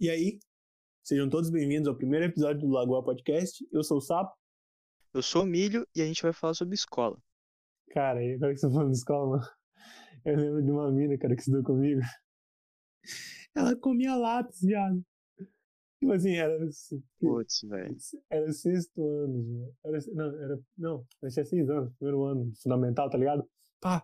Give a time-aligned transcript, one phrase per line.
[0.00, 0.38] E aí,
[1.04, 3.62] sejam todos bem-vindos ao primeiro episódio do Lagoa Podcast.
[3.70, 4.34] Eu sou o Sapo.
[5.12, 7.22] Eu sou o Milho e a gente vai falar sobre escola.
[7.90, 9.50] Cara, e agora que você tá falando de escola, mano,
[10.24, 12.00] eu lembro de uma mina, cara, que estudou comigo.
[13.54, 15.04] Ela comia lápis, viado.
[15.98, 16.58] Tipo assim, era.
[17.20, 17.96] Putz, velho.
[18.30, 19.74] Era sexto ano.
[19.84, 20.60] Era, não, era.
[20.78, 23.46] Não, eu tinha seis anos, primeiro ano, fundamental, tá ligado?
[23.78, 24.02] Pá.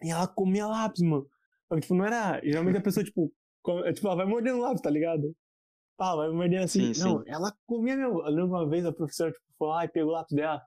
[0.00, 1.28] E ela comia lápis, mano.
[1.80, 2.40] Tipo, não era.
[2.44, 3.34] Geralmente a pessoa, tipo,
[3.92, 5.34] tipo, ela vai mordendo lápis, tá ligado?
[5.96, 6.92] Pá, vai mordendo assim.
[6.92, 7.24] Sim, não, sim.
[7.30, 8.20] ela comia mesmo.
[8.20, 10.62] Eu lembro uma vez a professora, tipo, foi lá e pegou o lápis dela.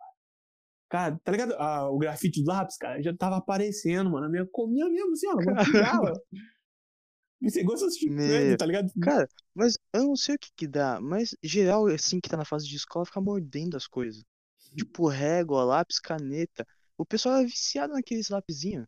[0.90, 1.54] Cara, tá ligado?
[1.54, 4.26] Ah, o grafite do lápis, cara, já tava aparecendo, mano.
[4.26, 5.34] A minha comia mesmo, assim, ó.
[5.34, 6.14] Ela mastigava.
[7.42, 8.58] Você gosta de Meu.
[8.58, 8.92] tá ligado?
[9.02, 12.44] Cara, mas eu não sei o que que dá, mas geral, assim, que tá na
[12.44, 14.24] fase de escola, fica mordendo as coisas.
[14.76, 16.68] Tipo, régua, lápis, caneta.
[16.98, 18.86] O pessoal é viciado naqueles lapisinhos.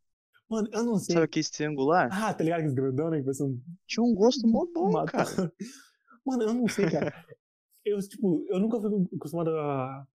[0.51, 1.13] Mano, eu não sei.
[1.13, 2.09] Sabe aquele triangular?
[2.11, 2.59] Ah, tá ligado?
[2.59, 3.23] Aqueles grandão, né?
[3.23, 5.53] Que ser um Tinha um gosto mó bom, cara.
[6.25, 7.13] Mano, eu não sei, cara.
[7.83, 10.05] Eu, tipo, eu nunca fui acostumado a,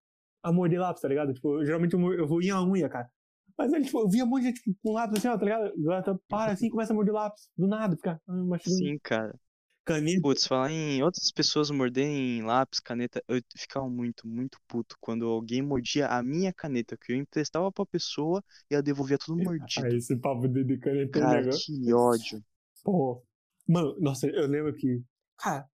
[0.40, 1.34] a morder lápis, tá ligado?
[1.34, 3.10] Tipo, eu, geralmente eu, eu vou em a unha, cara.
[3.58, 5.44] Mas aí, tipo, eu via um monte de gente tipo, com lápis assim, ó, tá
[5.44, 5.72] ligado?
[5.76, 7.50] Agora tá, para assim e começa a morder lápis.
[7.58, 8.84] Do nada, fica ah, mastigando.
[8.84, 9.34] Sim, cara.
[9.86, 10.20] Caneta.
[10.20, 15.62] Putz, falar em outras pessoas morderem lápis, caneta, eu ficava muito, muito puto quando alguém
[15.62, 19.86] mordia a minha caneta, que eu emprestava pra pessoa e ela devolvia tudo mordido.
[19.86, 21.74] Aí esse papo de, de caneta é Cara, negócio.
[21.74, 22.44] que ódio.
[22.82, 23.22] Pô.
[23.68, 25.00] Mano, nossa, eu lembro que.
[25.38, 25.68] Cara,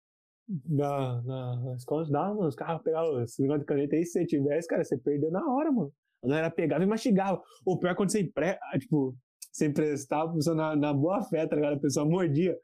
[0.66, 4.14] na, na, na escola dava, mano, os caras pegavam esse negócio de caneta aí, se
[4.14, 5.94] você tivesse, cara, você perdeu na hora, mano.
[6.24, 7.42] A galera pegava e mastigava.
[7.64, 8.58] Ou pior, quando você empre...
[8.62, 9.16] ah, tipo,
[9.52, 11.76] você emprestava a pessoa na, na boa fé, tá ligado?
[11.76, 12.58] A pessoa mordia.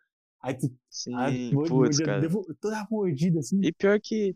[0.45, 0.67] Aí tu.
[0.89, 2.21] Sim, aí, mord- putz, mordia, cara.
[2.21, 3.61] devo- toda mordida assim.
[3.61, 4.35] E pior que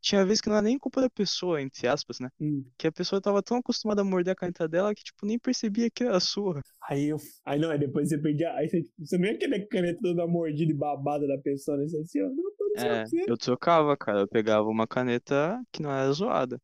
[0.00, 2.28] tinha vez que não era nem culpa da pessoa, entre aspas, né?
[2.40, 2.64] Hum.
[2.78, 5.90] Que a pessoa tava tão acostumada a morder a caneta dela que, tipo, nem percebia
[5.90, 6.62] que era sua.
[6.88, 7.18] Aí eu.
[7.44, 8.52] Aí não, aí depois você perdia.
[8.54, 11.84] Aí você, tipo, você não ia querer caneta toda mordida e babada da pessoa, né?
[11.88, 12.44] Você assim, ó, não,
[12.76, 14.20] É, eu trocava, cara.
[14.20, 16.60] Eu pegava uma caneta que não era zoada.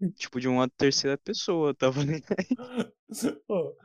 [0.16, 2.22] Tipo, de uma terceira pessoa, tava nem
[3.48, 3.76] Ô, eu,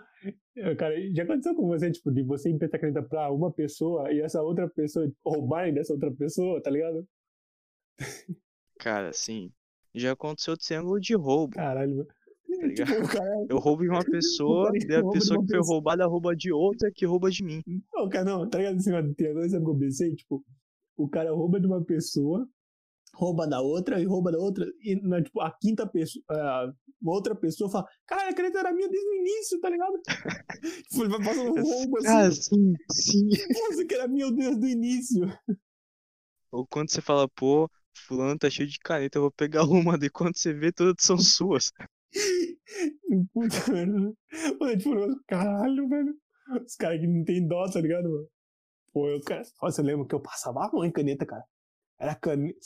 [0.77, 4.41] cara, já aconteceu com você, tipo, de você emprestar caneta pra uma pessoa e essa
[4.41, 7.07] outra pessoa tipo, roubarem dessa outra pessoa, tá ligado?
[8.79, 9.51] Cara, assim.
[9.95, 12.05] Já aconteceu triângulo de roubo, Caralho, mano.
[12.07, 12.13] tá?
[12.75, 13.45] Tipo, cara.
[13.49, 15.65] Eu roubo de uma pessoa, cara daí a pessoa que foi pessoa.
[15.65, 17.61] roubada rouba de outra que rouba de mim.
[17.93, 18.77] Não, cara, não, tá ligado?
[18.77, 20.15] Assim, agora sabe o que eu pensei?
[20.15, 20.43] Tipo,
[20.97, 22.47] o cara rouba de uma pessoa,
[23.13, 27.13] rouba da outra e rouba da outra, e na, tipo, a quinta pessoa, ah, uma
[27.13, 29.93] outra pessoa fala, cara, a caneta era minha desde o início, tá ligado?
[30.89, 33.29] tipo, ele vai passando um roubo assim, Ah, sim, sim.
[33.53, 35.21] nossa, que era minha desde o início.
[36.51, 40.09] Ou quando você fala, pô, fulano tá cheio de caneta, eu vou pegar uma, daí
[40.09, 41.71] quando você vê, todas são suas.
[43.33, 44.13] Puta merda.
[44.59, 46.15] Mano, tipo, eu- caralho, velho.
[46.65, 48.27] Os caras que não tem dó, tá ligado, mano?
[48.93, 51.43] Pô, eu, cara, nossa, eu lembro que eu passava a mão em caneta, cara.
[52.03, 52.59] Era caneta.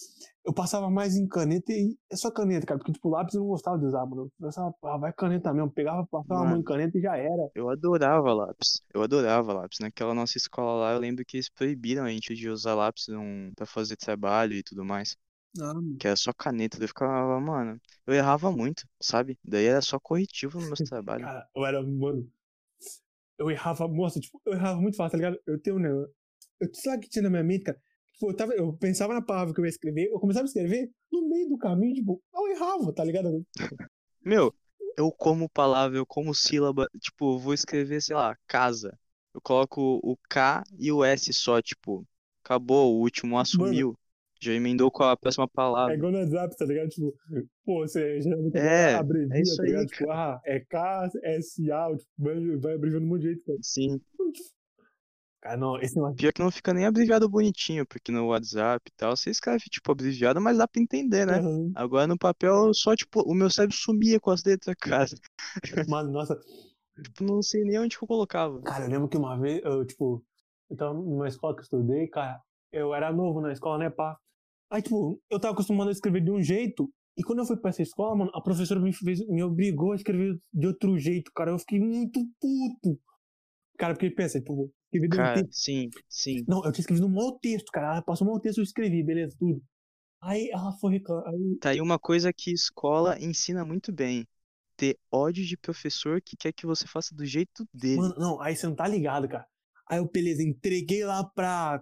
[0.45, 2.79] Eu passava mais em caneta e é só caneta, cara.
[2.79, 4.23] Porque, tipo, lápis eu não gostava de usar, mano.
[4.39, 5.71] Eu pensava, ah, vai caneta mesmo.
[5.71, 6.63] Pegava, passava a mão em Mano.
[6.63, 7.51] caneta e já era.
[7.53, 8.81] Eu adorava lápis.
[8.93, 9.79] Eu adorava lápis.
[9.79, 13.51] Naquela nossa escola lá, eu lembro que eles proibiram a gente de usar lápis num...
[13.55, 15.17] pra fazer trabalho e tudo mais.
[15.59, 16.77] Ah, Que era só caneta.
[16.77, 19.37] Daí eu ficava, mano, eu errava muito, sabe?
[19.43, 21.25] Daí era só corretivo no meu trabalho.
[21.25, 22.29] cara, eu era, mano.
[23.37, 25.39] Eu errava, nossa, tipo, eu errava muito fácil, tá ligado?
[25.45, 25.89] Eu tenho, né?
[25.89, 27.79] Eu sei lá que tinha na minha mente, cara.
[28.17, 30.89] Tipo, eu, tava, eu pensava na palavra que eu ia escrever, eu começava a escrever,
[31.11, 33.45] no meio do caminho, tipo, eu errava, tá ligado?
[34.23, 34.53] Meu,
[34.97, 36.87] eu como palavra, eu como sílaba.
[36.99, 38.97] Tipo, eu vou escrever, sei lá, casa.
[39.33, 42.05] Eu coloco o K e o S só, tipo,
[42.43, 43.97] acabou, o último assumiu.
[44.39, 45.95] Já emendou com a próxima É palavra.
[45.95, 46.89] igual no WhatsApp, tá ligado?
[46.89, 47.13] Tipo,
[47.65, 49.87] pô, você geralmente É, abrevia, é isso tá aí, ligado?
[49.87, 53.45] Tipo, ah, é K, S, A, tipo, vai, vai abreviando de um monte de jeito,
[53.45, 53.59] cara.
[53.61, 54.01] Sim.
[55.47, 56.15] Cara, não, esse negócio.
[56.17, 59.91] Pior que não fica nem abreviado bonitinho, porque no WhatsApp e tal, você escreve, tipo,
[59.91, 61.37] abreviado, mas dá pra entender, né?
[61.37, 61.71] Aham.
[61.75, 65.07] Agora no papel, só, tipo, o meu cérebro sumia com as letras, cara.
[65.87, 66.37] Mano, nossa,
[67.01, 68.61] Tipo, não sei nem onde que eu colocava.
[68.63, 70.23] cara, eu lembro que uma vez, eu, tipo,
[70.69, 72.41] eu tava numa escola que eu estudei, cara,
[72.71, 74.17] eu era novo na escola, né, pá?
[74.71, 77.69] Aí, tipo, eu tava acostumado a escrever de um jeito, e quando eu fui pra
[77.69, 81.51] essa escola, mano, a professora me, fez, me obrigou a escrever de outro jeito, cara.
[81.51, 82.99] Eu fiquei muito puto.
[83.77, 85.53] Cara, porque pensa, tipo, escrevi de um Cara, texto.
[85.53, 86.43] sim, sim.
[86.47, 87.93] Não, eu tinha escrevido um mau texto, cara.
[87.93, 89.61] Ela passou um mau texto, eu escrevi, beleza, tudo.
[90.21, 91.27] Aí ela foi reclamar.
[91.27, 94.27] Aí, Tá aí uma coisa que escola ensina muito bem.
[94.75, 97.97] Ter ódio de professor que quer que você faça do jeito dele.
[97.97, 99.45] mano, não, aí você não tá ligado, cara.
[99.89, 101.79] Aí eu, beleza, entreguei lá pra.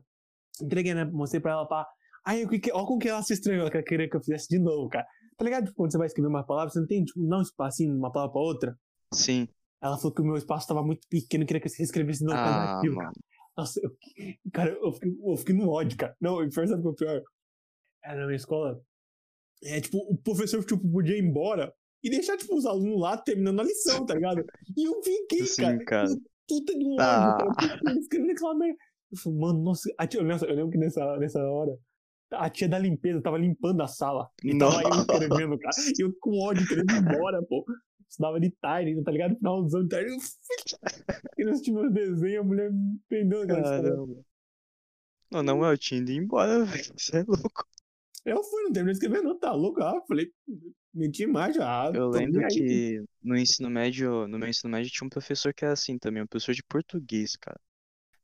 [0.61, 1.05] Entreguei, né?
[1.05, 1.85] Mostrei pra ela, pá.
[2.25, 4.47] Aí, o que ó como que ela se estranhou, que ela queria que eu fizesse
[4.49, 5.05] de novo, cara.
[5.37, 5.65] Tá ligado?
[5.65, 8.11] Tipo, quando você vai escrever uma palavra, você não tem, tipo, não um espacinho uma
[8.11, 8.79] palavra pra outra.
[9.13, 9.47] Sim.
[9.81, 11.71] Ela falou que o meu espaço tava muito pequeno, queria que eu
[12.25, 13.11] novo Ah, cansativo, mano.
[13.57, 13.91] Nossa, eu,
[14.51, 16.15] cara, eu fiquei, eu fiquei no ódio, cara.
[16.19, 17.23] Não, e pior, sabe o que é o pior?
[18.03, 18.81] Era na minha escola.
[19.63, 21.73] É, tipo, o professor, tipo, podia ir embora
[22.03, 24.43] e deixar, tipo, os alunos lá terminando a lição, tá ligado?
[24.77, 25.85] E eu fiquei, Sim, cara.
[25.85, 26.07] cara.
[26.77, 27.37] de um ódio, Ah.
[27.55, 27.99] cara.
[27.99, 28.77] Escrevendo aquela merda.
[29.11, 29.89] Eu falei, mano, nossa.
[29.97, 31.71] A tia, eu, lembro, que nessa, nessa hora,
[32.33, 34.29] a tia da limpeza tava limpando a sala.
[34.43, 35.75] E tava eu escrevendo, cara.
[35.97, 37.65] E eu com ódio, querendo ir embora, pô.
[38.15, 39.35] Estudava de tarde ainda, tá ligado?
[39.35, 40.09] Finalzão de tarde.
[40.09, 40.17] Eu
[41.35, 43.45] queria assistir meus desenhos, a mulher me história.
[43.63, 44.15] Caramba.
[45.29, 46.93] Não, não, eu tinha ido embora, velho.
[46.97, 47.67] Você é louco.
[48.23, 49.83] Eu fui, não terminei de escrever, não, tá louco?
[49.83, 50.31] Ah, falei,
[50.93, 51.91] menti mais já.
[51.93, 55.73] Eu lembro que no ensino médio, no meu ensino médio tinha um professor que era
[55.73, 57.59] assim também, um professor de português, cara.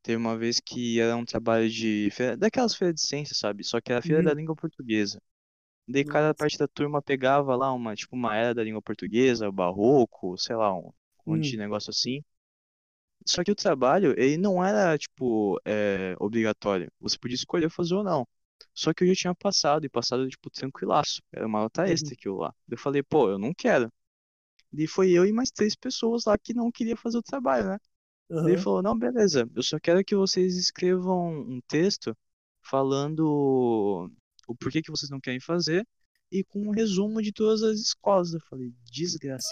[0.02, 3.64] Teve uma vez que era um trabalho de feira, daquelas feiras de ciência, sabe?
[3.66, 4.26] Só que era a feira Uhum.
[4.26, 5.22] da língua portuguesa.
[5.88, 10.38] Daí cada parte da turma pegava lá uma, tipo, uma era da língua portuguesa, barroco,
[10.38, 10.92] sei lá, um
[11.25, 11.51] monte Hum.
[11.51, 12.24] de negócio assim.
[13.25, 16.92] Só que o trabalho, ele não era, tipo, é, obrigatório.
[17.00, 18.28] Você podia escolher fazer ou não.
[18.74, 21.22] Só que eu já tinha passado, e passado, tipo, tranquilaço.
[21.31, 21.89] Era uma nota Uhum.
[21.89, 22.54] extra aquilo lá.
[22.69, 23.92] Eu falei, pô, eu não quero.
[24.74, 27.80] E foi eu e mais três pessoas lá que não queria fazer o trabalho, né?
[28.42, 32.18] Daí ele falou, não, beleza, eu só quero que vocês escrevam um texto
[32.63, 34.12] falando
[34.51, 35.86] o porquê que vocês não querem fazer
[36.31, 38.33] e com um resumo de todas as escolas.
[38.33, 39.50] Eu falei, desgraça.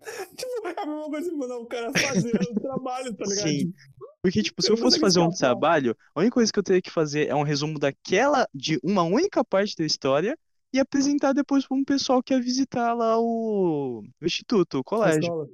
[0.36, 3.48] Tipo, é a mesma coisa que mandar o cara fazer o trabalho, tá ligado?
[3.48, 3.74] Sim.
[4.22, 6.90] Porque, tipo, se eu fosse fazer um trabalho, a única coisa que eu teria que
[6.90, 10.38] fazer é um resumo daquela, de uma única parte da história
[10.72, 15.48] e apresentar depois para um pessoal que ia visitar lá o, o instituto, o colégio.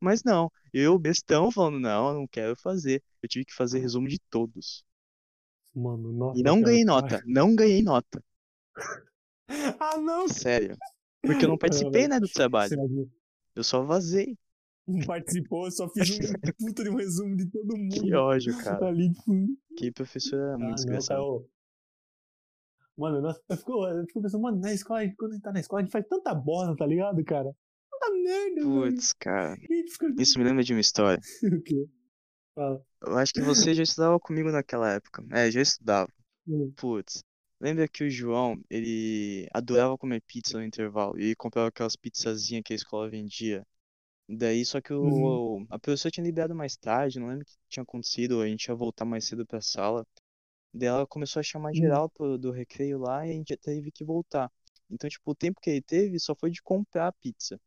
[0.00, 3.02] Mas não, eu, bestão, falando, não, eu não quero fazer.
[3.22, 4.84] Eu tive que fazer resumo de todos.
[5.76, 6.40] Mano, nossa.
[6.40, 7.00] E não ganhei cara.
[7.02, 8.24] nota, não ganhei nota.
[9.78, 10.26] Ah, não!
[10.26, 10.76] Sério.
[11.22, 12.70] Porque eu não participei, né, do trabalho.
[12.70, 13.10] Sério,
[13.54, 14.36] Eu só vazei.
[14.88, 17.94] não participou, eu só fiz um puta de um resumo de todo mundo.
[17.94, 18.86] Que ódio, cara.
[18.88, 19.32] Ali, tipo,
[19.76, 21.20] Que professor era ah, muito não, desgraçado.
[21.20, 21.48] cara, ô.
[22.98, 25.60] Mano, nossa, eu fico, eu fico pensando, mano, na escola, quando a gente tá na
[25.60, 27.54] escola, a gente faz tanta bosta, tá ligado, cara?
[27.90, 28.62] Tanta merda.
[28.62, 29.56] Putz, cara.
[29.56, 30.12] Fica...
[30.18, 31.20] Isso me lembra de uma história.
[31.44, 31.86] O quê?
[32.56, 32.84] Fala.
[33.02, 35.24] Eu acho que você já estudava comigo naquela época.
[35.30, 36.08] É, já estudava.
[36.46, 36.76] Hum.
[36.76, 37.24] Putz.
[37.60, 41.18] Lembra que o João, ele adorava comer pizza no intervalo.
[41.20, 43.66] E comprava aquelas pizzazinhas que a escola vendia.
[44.28, 45.40] Daí, só que Uhum.
[45.40, 48.66] o, a professora tinha liberado mais tarde, não lembro o que tinha acontecido, a gente
[48.66, 50.06] ia voltar mais cedo pra sala.
[50.74, 51.74] Daí ela começou a chamar Hum.
[51.74, 54.50] geral pro, do recreio lá e a gente teve que voltar.
[54.90, 57.60] Então, tipo, o tempo que ele teve só foi de comprar a pizza.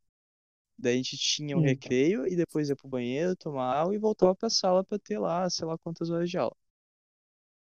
[0.82, 1.64] Daí a gente tinha o Hum.
[1.64, 5.50] recreio e depois ia pro banheiro, tomar água e voltava pra sala pra ter lá,
[5.50, 6.56] sei lá quantas horas de aula.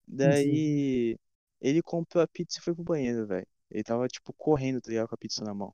[0.06, 1.16] Daí
[1.60, 3.46] ele comprou a pizza e foi pro banheiro, velho.
[3.70, 5.72] Ele tava, tipo, correndo, tá ligado, com a pizza na mão.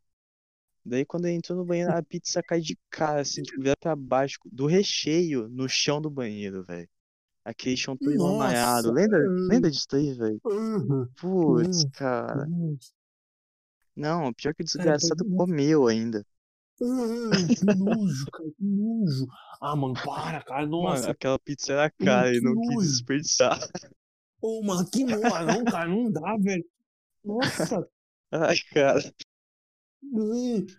[0.85, 3.95] Daí quando ele entrou no banheiro, a pizza cai de cara, assim, tipo, vira pra
[3.97, 6.89] baixo, do recheio no chão do banheiro, velho.
[7.45, 8.15] Aquele chão todo.
[8.17, 8.91] Nossa!
[8.91, 10.41] Lembra, lembra disso daí, velho?
[10.45, 11.07] Uhum.
[11.17, 12.47] Putz, cara.
[12.47, 12.79] Uhum.
[13.97, 16.25] Não, pior que o desgraçado de- comeu ainda.
[16.83, 19.27] Ah, que nojo, cara, que nojo.
[19.61, 21.11] Ah, mano, para, cara, Mano, nossa.
[21.11, 23.59] aquela pizza era cara, que não quis desperdiçar.
[24.41, 26.65] Ô, mano, que nojo, ah, não, cara, não dá, velho.
[27.25, 27.87] Nossa.
[28.33, 29.01] Ai, cara.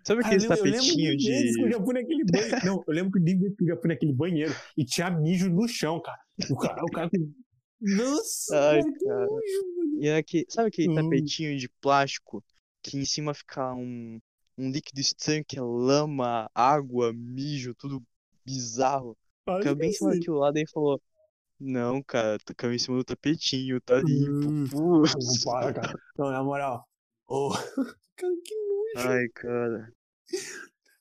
[0.03, 2.65] Sabe eu lembro tapetinhos de que eu já fui naquele banheiro.
[2.65, 6.19] Não, eu lembro que eu já fui naquele banheiro e tinha mijo no chão, cara.
[6.49, 7.09] O cara, o cara
[7.79, 10.01] Nossa, Ai, cara, mano.
[10.01, 10.95] E era que, sabe aquele Hum.
[10.95, 12.43] tapetinho de plástico
[12.81, 14.19] que em cima fica um,
[14.61, 18.01] um líquido estranho que é lama, água, mijo, tudo
[18.45, 19.17] bizarro.
[19.75, 21.01] Bem em cima daquilo lá, daí falou:
[21.59, 24.49] Não, cara, tu caiu em cima do tapetinho, tá limpo.
[24.49, 25.03] Hum.
[25.43, 25.99] Para, cara.
[26.17, 26.87] Não, na moral.
[27.27, 27.49] Ô,
[28.15, 29.09] cara, que nojo.
[29.09, 29.93] Ai, cara.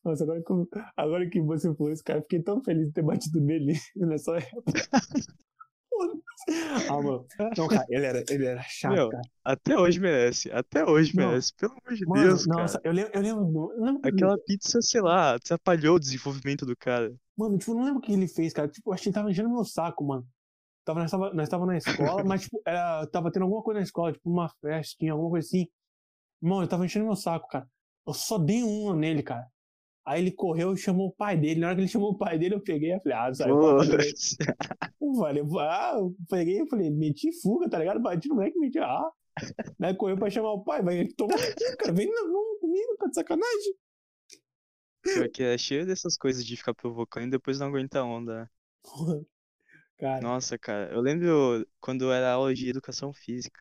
[0.03, 0.53] Nossa, agora que,
[0.97, 4.89] agora que você falou isso, cara, fiquei tão feliz de ter batido nele nessa época.
[6.89, 7.27] Ah, mano.
[7.57, 9.23] Não, cara, ele era, ele era chato, Meu, cara.
[9.45, 10.51] até hoje merece.
[10.51, 11.29] Até hoje Não.
[11.29, 11.55] merece.
[11.55, 12.89] Pelo amor de Mano, Deus, nossa, cara.
[12.89, 17.13] eu lembro, eu lembro, eu que- Aquela pizza, sei lá, atrapalhou o desenvolvimento do cara.
[17.37, 18.69] Mano, tipo, eu não lembro o que ele fez, cara.
[18.69, 20.27] Tipo, eu acho que ele tava enchendo meu saco, mano.
[20.85, 23.85] Tava, nós, tava, nós tava na escola, mas, tipo, era, tava tendo alguma coisa na
[23.85, 25.67] escola, tipo, uma festinha, alguma coisa assim.
[26.41, 27.69] Mano, ele tava enchendo meu saco, cara.
[28.07, 29.47] Eu só dei um nele, cara.
[30.11, 31.61] Aí ele correu e chamou o pai dele.
[31.61, 33.49] Na hora que ele chamou o pai dele, eu peguei e falei, ah, sai.
[33.49, 38.01] Eu falei, ah, eu peguei e falei, meti fuga, tá ligado?
[38.01, 39.09] Bati no moleque e meti, ah.
[39.79, 42.97] Daí correu pra chamar o pai, vai, ele tomou cu, cara, vem não, não comigo,
[42.99, 43.75] tá de sacanagem.
[45.01, 48.43] Pior que é cheio dessas coisas de ficar provocando e depois não aguenta a onda.
[48.43, 48.49] né?
[49.97, 53.61] Cara, Nossa, cara, eu lembro quando era aula de educação física.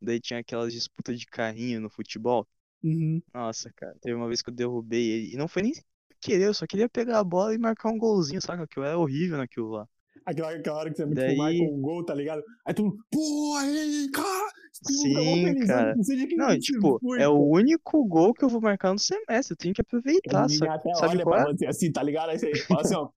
[0.00, 2.48] Daí tinha aquelas disputas de carrinho no futebol.
[2.84, 3.22] Uhum.
[3.32, 5.34] Nossa, cara, teve uma vez que eu derrubei ele.
[5.34, 5.72] E não foi nem
[6.20, 8.66] querer, eu só queria pegar a bola e marcar um golzinho, saca?
[8.66, 9.88] Que eu era horrível naquilo lá.
[10.24, 11.30] Aquela, aquela hora que você Daí...
[11.30, 12.42] tipo, vai com um gol, tá ligado?
[12.64, 14.52] Aí tu, pô, aí, cara!
[14.82, 15.94] Sim, cara.
[16.36, 19.52] Não, não tipo, foi, é o único gol que eu vou marcar no semestre.
[19.52, 20.48] Eu tenho que aproveitar.
[20.48, 21.44] Sabe, até sabe olha qual é?
[21.44, 22.30] você assim, tá ligado?
[22.30, 23.08] Aí você fala assim, ó,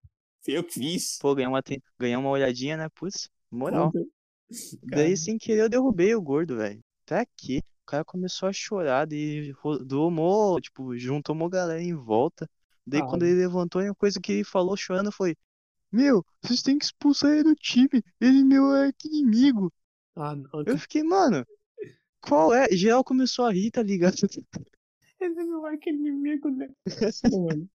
[0.48, 1.18] eu que fiz.
[1.20, 1.62] Pô, ganhar uma,
[2.00, 2.88] ganhar uma olhadinha, né?
[2.94, 3.92] Putz, moral.
[4.84, 6.80] Daí, sem querer, eu derrubei o gordo, velho.
[7.06, 7.62] Até aqui.
[7.88, 12.46] O cara começou a chorar, e domou, tipo, juntou uma galera em volta.
[12.86, 15.38] Daí, ah, quando ele levantou, a coisa que ele falou chorando foi:
[15.90, 18.04] Meu, vocês têm que expulsar ele do time.
[18.20, 18.66] Ele é meu
[19.06, 19.72] inimigo.
[20.18, 20.64] Ah, não.
[20.66, 21.46] Eu fiquei, mano,
[22.20, 22.68] qual é?
[22.76, 24.16] Geral começou a rir, tá ligado?
[25.22, 26.70] Ele não é inimigo, né?
[27.32, 27.70] mano.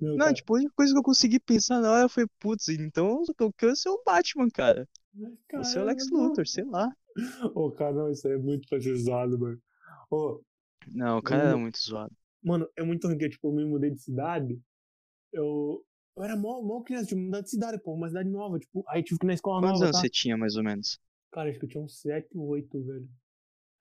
[0.00, 3.22] Não, não tipo, a única coisa que eu consegui pensar na hora foi, putz, então
[3.38, 4.88] eu quero ser o Batman, cara.
[5.48, 6.90] Caramba, Você é o Lex Luthor, sei lá.
[7.54, 9.60] Ô, oh, cara, não, isso aí é muito pesado, mano.
[10.10, 10.40] Oh,
[10.88, 12.14] não, o cara era muito zoado.
[12.42, 14.58] Mano, é muito ruim que, tipo, eu me mudei de cidade.
[15.32, 15.84] Eu,
[16.16, 19.02] eu era mó, mó criança, tipo, mudar de cidade, pô, uma cidade nova, tipo, aí
[19.02, 19.92] tive que ir na escola Quantos nova.
[19.92, 20.00] Quantos anos tá?
[20.00, 20.98] você tinha, mais ou menos?
[21.30, 23.08] Cara, acho que eu tinha uns 7, 8, velho.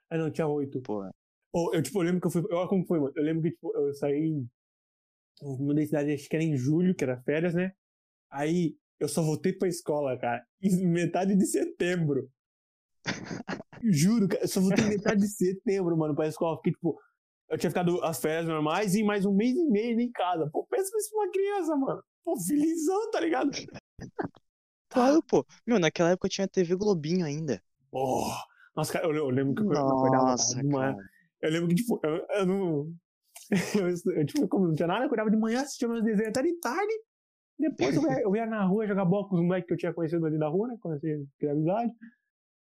[0.10, 0.82] Ah, não, tinha 8.
[0.82, 1.12] Porra.
[1.54, 2.44] Oh, eu, tipo, eu lembro que eu fui.
[2.52, 3.14] Olha como foi, mano.
[3.16, 4.46] Eu lembro que, tipo, eu saí.
[5.42, 7.74] Eu mudei de cidade, acho que era em julho, que era férias, né?
[8.30, 12.30] Aí eu só voltei pra escola, cara, em metade de setembro.
[13.82, 16.56] Juro, cara, eu só voltei metade de setembro, mano, pra escola.
[16.58, 17.00] Porque, tipo,
[17.50, 20.50] eu tinha ficado as férias normais e mais um mês e meio em casa.
[20.52, 22.04] Pô, pensa isso pra uma criança, mano.
[22.24, 23.52] Pô, felizão, tá ligado?
[24.90, 25.46] Claro, pô.
[25.66, 27.62] Meu, naquela época tinha TV Globinho ainda.
[27.92, 28.32] Oh,
[28.76, 29.66] nossa, cara, eu, eu lembro que eu
[30.62, 30.96] de manhã.
[31.42, 32.94] Eu lembro que, tipo, eu, eu não.
[33.80, 36.44] Eu, eu, tipo, como não tinha nada, eu acordava de manhã, assistia meus desenhos até
[36.44, 36.94] de tarde.
[37.58, 39.94] Depois eu ia, eu ia na rua jogar bola com os moleques que eu tinha
[39.94, 40.78] conhecido ali na rua, né?
[40.80, 41.92] Conheci, criar amizade.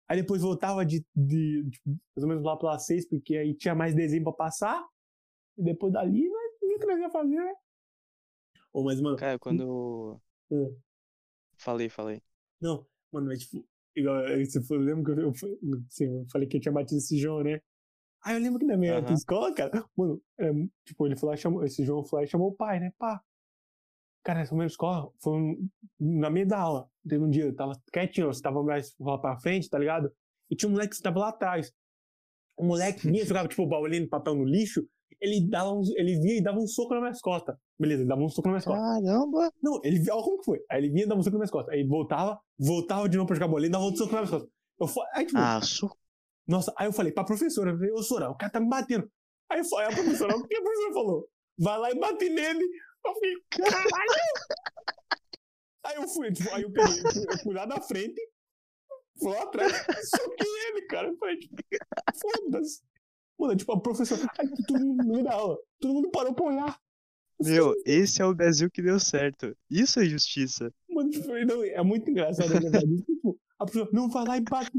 [0.08, 3.76] Aí depois voltava de, de, tipo, mais ou menos lá pelas seis, porque aí tinha
[3.76, 4.86] mais desenho pra passar.
[5.58, 6.40] E depois dali, né,
[6.76, 7.54] o que nós ia fazer, né?
[8.72, 9.18] Oh, mas, mano.
[9.18, 10.22] Cara, quando.
[10.52, 10.80] Hum.
[11.58, 12.22] Falei, falei.
[12.62, 15.32] Não, mano, mas tipo, igual, você foi, lembra que eu, eu,
[15.90, 17.60] assim, eu, falei que eu tinha batido esse João, né?
[18.24, 19.14] Aí eu lembro que na minha uhum.
[19.14, 20.52] escola, cara, mano, é,
[20.86, 22.92] tipo, ele lá chamou, esse João foi lá e chamou o pai, né?
[22.98, 23.22] Pá.
[24.28, 26.90] Cara, essa minha escola foi um, na meio da aula.
[27.08, 30.12] Teve um dia, eu tava quietinho, você tava mais lá pra frente, tá ligado?
[30.52, 31.72] E tinha um moleque que tava lá atrás.
[32.58, 34.86] O moleque vinha, jogava, tipo, baúlinho papel no lixo,
[35.22, 37.56] ele dava uns, ele vinha e dava um soco na minha costas.
[37.80, 38.84] Beleza, ele dava um soco na minha costas.
[38.84, 39.50] Caramba!
[39.64, 40.60] Não, ele olha como que foi.
[40.70, 41.74] Aí ele vinha e dava um soco na minha costas.
[41.74, 44.50] Aí voltava, voltava de novo pra jogar bolinha e dava outro soco na minha costas.
[44.78, 45.98] Eu, aí, tipo, ah, soco.
[46.46, 49.10] Nossa, aí eu falei pra professora, eu falei, ô Sora, o cara tá me batendo.
[49.50, 51.30] Aí, aí a professora, o que a professora falou?
[51.58, 52.68] Vai lá e bate nele.
[53.08, 54.12] Eu falei, caralho!
[55.86, 58.22] aí eu fui, tipo, aí eu peguei, eu fui lá da frente,
[59.18, 59.72] fui lá atrás,
[60.10, 61.08] soquei ele, cara.
[61.08, 61.56] Eu falei, tipo,
[62.20, 62.82] foda-se.
[63.40, 66.46] Mano, tipo, a professora, aí todo mundo no meio da aula, todo mundo parou pra
[66.46, 66.80] olhar.
[67.40, 69.56] Meu, esse é o Brasil que deu certo.
[69.70, 70.74] Isso é justiça.
[70.90, 73.04] Mano, tipo, não, é muito engraçado, na verdade.
[73.04, 74.72] tipo, a pessoa não vai lá e bate.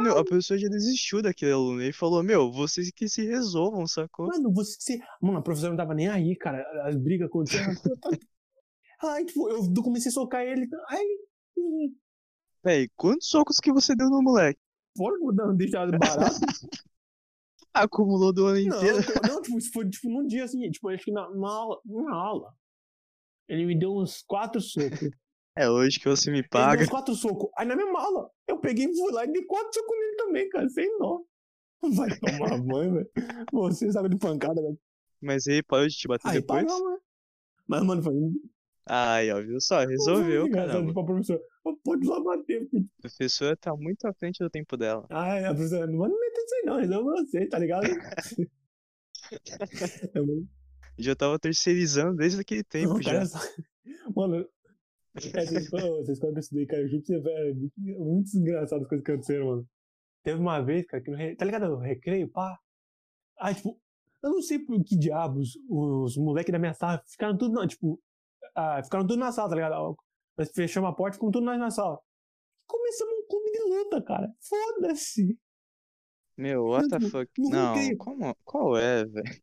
[0.00, 4.26] Meu, a pessoa já desistiu daquele aluno e falou: Meu, vocês que se resolvam, sacou?
[4.26, 5.02] Mano, vocês que se.
[5.20, 6.64] Mano, a professora não tava nem aí, cara.
[6.86, 7.72] As brigas aconteceram.
[9.02, 10.68] aí, tipo, eu comecei a socar ele.
[10.88, 11.18] Aí.
[12.64, 14.58] Véi, quantos socos que você deu no moleque?
[14.96, 16.40] Fora não deixar barato.
[17.74, 18.98] Acumulou do ano inteiro.
[19.28, 21.80] Não, tipo, foi tipo, num dia assim, tipo, acho que na, na aula,
[22.12, 22.54] aula.
[23.48, 25.10] Ele me deu uns quatro socos.
[25.56, 26.82] É hoje que você me paga.
[26.82, 27.48] Ele quatro socos.
[27.56, 30.48] Aí na mesma aula, eu peguei e fui lá e dei quatro socos nele também,
[30.48, 31.20] cara, sem nó.
[31.94, 33.10] Vai tomar banho, velho.
[33.52, 34.78] Você sabe de pancada, velho.
[35.22, 36.64] Mas aí parou de te bater aí, depois?
[36.64, 36.98] Parou, né?
[37.66, 38.14] Mas, mano, foi.
[38.86, 39.84] Ai, ó, viu só?
[39.84, 40.74] Resolveu, cara.
[41.82, 42.68] Pode lá bater.
[42.68, 42.86] Filho.
[42.98, 45.06] A professora tá muito à frente do tempo dela.
[45.08, 47.84] Ah, a professora, não vai me meter isso aí não, resolve você, tá ligado?
[49.32, 50.18] é,
[50.98, 53.24] Já tava terceirizando desde aquele tempo não, já.
[53.24, 53.38] Só...
[54.14, 54.46] Mano,
[55.14, 58.88] vocês, vocês quando eu estudei, cara, eu juro que você vê muito, muito engraçado as
[58.88, 59.68] coisas que aconteceram, mano.
[60.22, 61.36] Teve uma vez, cara, que no re...
[61.36, 61.68] tá ligado?
[61.68, 62.58] No recreio, pá.
[63.38, 63.80] Aí, tipo,
[64.22, 68.00] eu não sei por que diabos os moleques da minha sala ficaram tudo, não, tipo,
[68.54, 69.96] ah, ficaram tudo na sala, tá ligado?
[70.36, 71.98] Nós fechamos a porta e ficamos tudo nós na sala.
[72.66, 74.32] Começamos um clube de luta, cara.
[74.40, 75.38] Foda-se.
[76.36, 77.30] Meu, what the fuck?
[77.38, 79.42] Não, como, qual é, velho?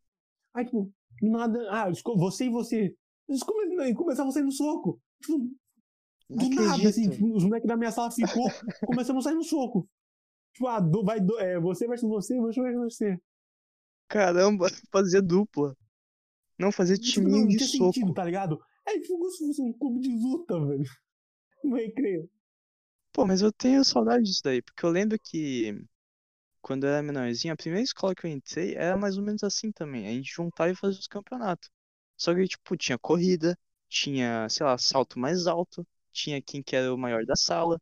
[0.52, 1.58] Aí, tipo, nada.
[1.70, 2.94] Ah, você e você.
[3.28, 5.00] Eles começavam a sair no soco.
[5.22, 5.48] Tipo,
[6.36, 8.48] do nada, assim, tipo, os moleques da minha sala ficou,
[8.86, 9.88] começamos a sair no soco.
[10.52, 13.18] Tipo, ah, do, vai, do, é, você versus você, você versus você.
[14.08, 15.76] Caramba, fazia dupla.
[16.58, 17.92] Não fazer tipo, time não, de soco.
[17.92, 18.60] Sentido, tá ligado?
[18.86, 20.84] É tipo como se fosse um clube de luta, velho.
[21.64, 22.28] No recreio.
[23.12, 25.86] Pô, mas eu tenho saudade disso daí, porque eu lembro que
[26.62, 29.72] quando eu era menorzinho, a primeira escola que eu entrei era mais ou menos assim
[29.72, 30.06] também.
[30.06, 31.68] A gente juntava e fazia os campeonatos.
[32.16, 33.58] Só que, tipo, tinha corrida,
[33.88, 37.80] tinha, sei lá, salto mais alto, tinha quem que era o maior da sala,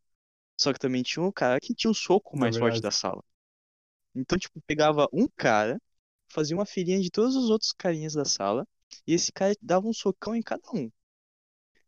[0.57, 2.83] só que também tinha um cara que tinha o soco É mais forte verdade.
[2.83, 3.23] da sala.
[4.15, 5.81] Então, tipo, pegava um cara,
[6.29, 8.67] fazia uma filinha de todos os outros carinhas da sala,
[9.07, 10.91] e esse cara dava um socão em cada um.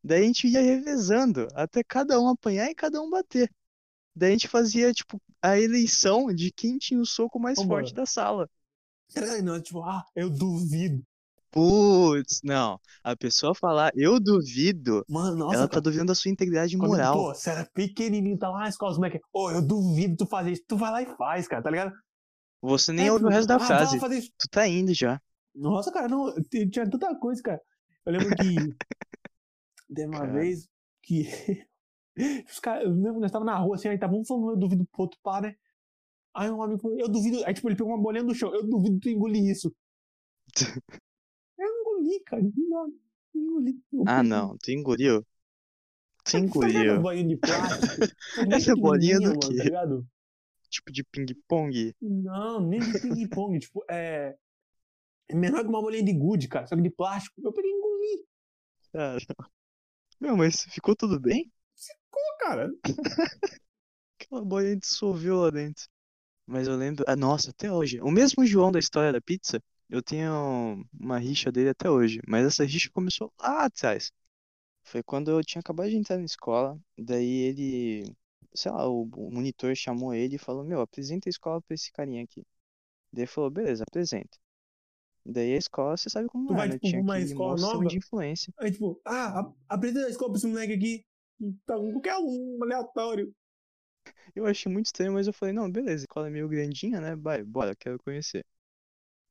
[0.03, 3.51] Daí a gente ia revezando até cada um apanhar e cada um bater.
[4.15, 7.93] Daí a gente fazia, tipo, a eleição de quem tinha o soco mais Ô, forte
[7.93, 7.95] mano.
[7.95, 8.49] da sala.
[9.43, 11.03] Não, tipo, ah, eu duvido.
[11.53, 12.79] Putz, não.
[13.03, 15.81] A pessoa falar, eu duvido, Mano, nossa, ela tá cara.
[15.81, 17.13] duvidando da sua integridade Quando, moral.
[17.13, 20.51] Pô, você era pequenininho, tá lá na escola, os moleques, ô, eu duvido tu fazer
[20.53, 20.63] isso.
[20.67, 21.93] Tu vai lá e faz, cara, tá ligado?
[22.63, 23.99] Você nem É, ouve o resto da ah, frase.
[23.99, 25.21] Tu tá indo já.
[25.53, 27.61] Nossa, cara, não, tinha tanta coisa, cara.
[28.05, 28.55] Eu lembro que
[29.93, 30.33] teve uma Cara.
[30.33, 30.67] vez
[31.03, 31.27] que
[32.49, 34.57] os caras, eu lembro que nós tava na rua assim, aí tava um falando, eu
[34.57, 35.53] duvido pro outro pá, né?
[36.33, 37.45] Aí um amigo falou, eu duvido.
[37.45, 39.71] Aí tipo, ele pegou uma bolinha do chão, eu duvido tu engolir isso.
[42.03, 42.41] Engoli, cara,
[43.33, 43.79] engoli.
[43.91, 44.57] Eu Ah, não.
[44.57, 45.25] Tu engoliu?
[46.25, 47.01] Tu Sabe aquela engoliu.
[47.01, 47.95] bolinha de plástico?
[48.51, 49.57] Essa bolinha do quê?
[49.57, 50.07] Tá ligado?
[50.69, 51.93] Tipo de ping-pong.
[52.01, 54.35] Não, nem de ping-pong, tipo, é.
[55.29, 57.41] É menor que uma bolinha de gude, cara, só que de plástico.
[57.43, 58.25] Eu peguei e engoli,
[58.91, 59.17] Cara.
[60.19, 61.51] Meu, mas ficou tudo bem?
[62.11, 62.71] Pô, cara.
[64.19, 65.85] Aquela bolinha dissolveu lá dentro.
[66.45, 67.03] Mas eu lembro.
[67.07, 67.99] Ah, nossa, até hoje.
[68.01, 72.19] O mesmo João da história da pizza, eu tenho uma rixa dele até hoje.
[72.27, 74.11] Mas essa rixa começou lá atrás.
[74.83, 76.79] Foi quando eu tinha acabado de entrar na escola.
[76.97, 78.15] Daí ele.
[78.55, 82.23] Sei lá, o monitor chamou ele e falou: Meu, apresenta a escola pra esse carinha
[82.23, 82.45] aqui.
[83.13, 84.37] Daí ele falou: Beleza, apresenta.
[85.25, 86.79] Daí a escola, você sabe como Tu é, vai, né?
[86.79, 87.83] tipo, Tinha uma que escola nova?
[87.85, 88.53] de influência.
[88.59, 91.05] Aí, tipo, ah, apresenta a escola pra esse moleque aqui.
[91.65, 93.33] Tá com qualquer um aleatório.
[94.35, 97.15] Eu achei muito estranho, mas eu falei, não, beleza, a escola é meio grandinha, né?
[97.15, 98.45] Vai, bora, quero conhecer.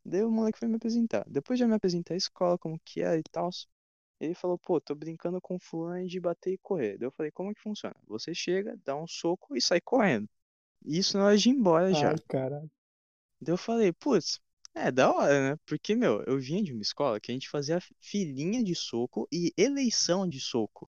[0.04, 1.24] Daí o moleque foi me apresentar.
[1.28, 3.50] Depois de me apresentar a escola, como que é e tal,
[4.20, 6.98] ele falou, pô, tô brincando com fulano de bater e correr.
[6.98, 7.96] Daí eu falei, como que funciona?
[8.08, 10.28] Você chega, dá um soco e sai correndo.
[10.84, 12.14] E Isso na hora de ir embora já.
[12.14, 12.70] Ai, caralho.
[13.40, 14.40] Daí eu falei, putz,
[14.74, 15.58] é da hora, né?
[15.66, 19.52] Porque, meu, eu vinha de uma escola que a gente fazia filinha de soco e
[19.56, 20.88] eleição de soco.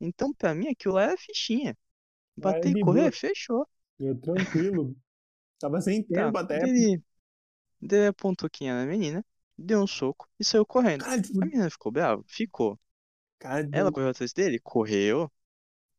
[0.00, 1.76] Então, pra mim, aquilo lá era fichinha.
[2.36, 3.68] Bater e correr, fechou.
[4.00, 4.96] Eu tranquilo.
[5.60, 6.58] Tava sem Tá, tempo até.
[6.60, 7.02] Ele,
[7.82, 9.24] ele apontou quem era a menina,
[9.58, 11.04] deu um soco e saiu correndo.
[11.04, 12.22] Caralho, A menina ficou brava?
[12.26, 12.78] Ficou.
[13.72, 14.60] Ela correu atrás dele?
[14.60, 15.30] Correu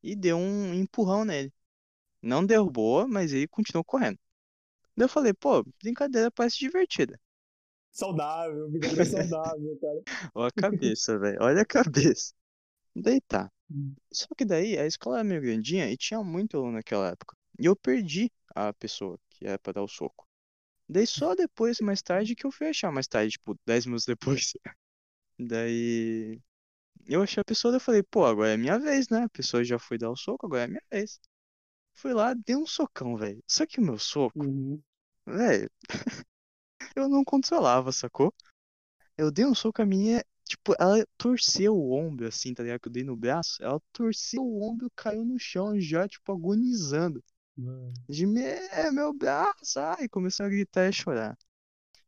[0.03, 1.53] e deu um empurrão nele.
[2.21, 4.19] Não derrubou, mas ele continuou correndo.
[4.97, 7.19] Daí eu falei, pô, brincadeira parece divertida.
[7.91, 10.03] saudável, brincadeira saudável, cara.
[10.33, 11.37] Olha a cabeça, velho.
[11.41, 12.33] Olha a cabeça.
[12.95, 13.51] Daí tá.
[13.69, 13.95] Hum.
[14.13, 17.35] Só que daí a escola era meio grandinha e tinha muito aluno naquela época.
[17.59, 20.27] E eu perdi a pessoa que era pra dar o soco.
[20.91, 22.91] Daí só depois, mais tarde, que eu fui achar.
[22.91, 24.53] Mais tarde, tipo, 10 minutos depois.
[25.39, 26.41] Daí.
[27.07, 29.23] Eu achei a pessoa, daí eu falei, pô, agora é minha vez, né?
[29.23, 31.19] A pessoa já foi dar o soco, agora é minha vez.
[31.93, 33.43] Fui lá, dei um socão, velho.
[33.47, 34.81] Só que o meu soco, Uhum.
[35.27, 35.69] velho,
[36.95, 38.33] eu não controlava, sacou?
[39.17, 42.81] Eu dei um soco, a menina, tipo, ela torceu o ombro, assim, tá ligado?
[42.81, 43.61] Que eu dei no braço.
[43.63, 47.23] Ela torceu o ombro, caiu no chão já, tipo, agonizando.
[47.57, 48.41] Mano, De me...
[48.41, 51.37] é, meu braço, ai, começou a gritar e a chorar.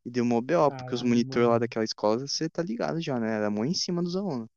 [0.06, 3.19] E deu mó BO, porque os Caralho, monitor lá daquela escola, você tá ligado já,
[3.19, 3.36] né?
[3.36, 4.49] Era mó em cima dos alunos.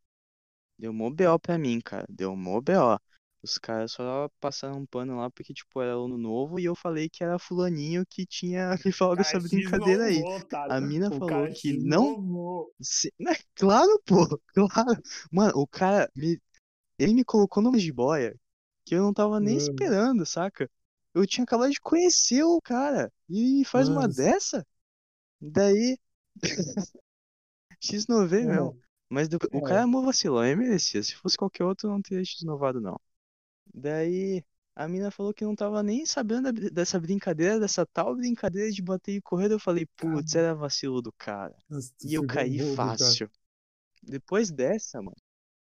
[0.79, 2.07] Deu mó BO pra mim, cara.
[2.09, 2.99] Deu mó BO.
[3.43, 7.09] Os caras só passaram um pano lá porque, tipo, era aluno novo e eu falei
[7.09, 10.23] que era fulaninho que tinha falado cara, essa brincadeira aí.
[10.25, 10.75] otário.
[10.75, 12.75] A mina O falou que não.
[12.81, 15.03] Se- né, Claro, pô, claro.
[15.31, 16.41] Mano, o cara me.
[16.99, 18.37] Ele me colocou numa jiboia
[18.87, 19.59] que eu não tava nem Mano.
[19.59, 20.71] esperando, saca?
[21.15, 23.13] Eu tinha acabado de conhecer o cara.
[23.31, 24.67] E faz uma dessa?
[25.41, 25.99] Daí.
[27.81, 28.75] X9 mesmo.
[28.75, 29.61] Mano, Mas do- o É.
[29.61, 31.03] cara é mó vacilão, ele merecia.
[31.03, 33.01] Se fosse qualquer outro, eu não teria X9ado, não.
[33.75, 34.45] Daí.
[34.79, 39.15] A mina falou que não tava nem sabendo dessa brincadeira, dessa tal brincadeira de bater
[39.17, 39.51] e correr.
[39.53, 41.57] Eu falei, putz, era vacilo do cara.
[41.69, 43.19] nossa, E eu caí bobo, cara.
[43.19, 43.31] fácil.
[44.03, 45.17] Depois dessa, mano,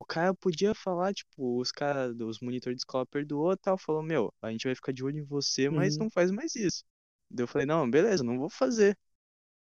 [0.01, 4.03] o cara podia falar, tipo, os caras dos monitores de escola perdoou e tal, falou,
[4.03, 6.01] meu, a gente vai ficar de olho em você, mas Uhum.
[6.01, 6.85] não faz mais isso.
[7.31, 8.99] Daí eu falei, não, beleza, não vou fazer.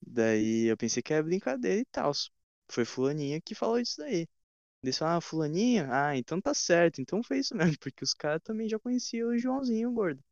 [0.03, 2.13] Daí eu pensei que era brincadeira e tal.
[2.71, 4.27] Foi fulaninha que falou isso daí.
[4.27, 4.29] Daí
[4.85, 5.89] eles falaram, ah, fulaninha?
[5.93, 9.39] Ah, então tá certo, então foi isso mesmo, porque os caras também já conheciam o
[9.39, 10.23] Joãozinho, o gordo.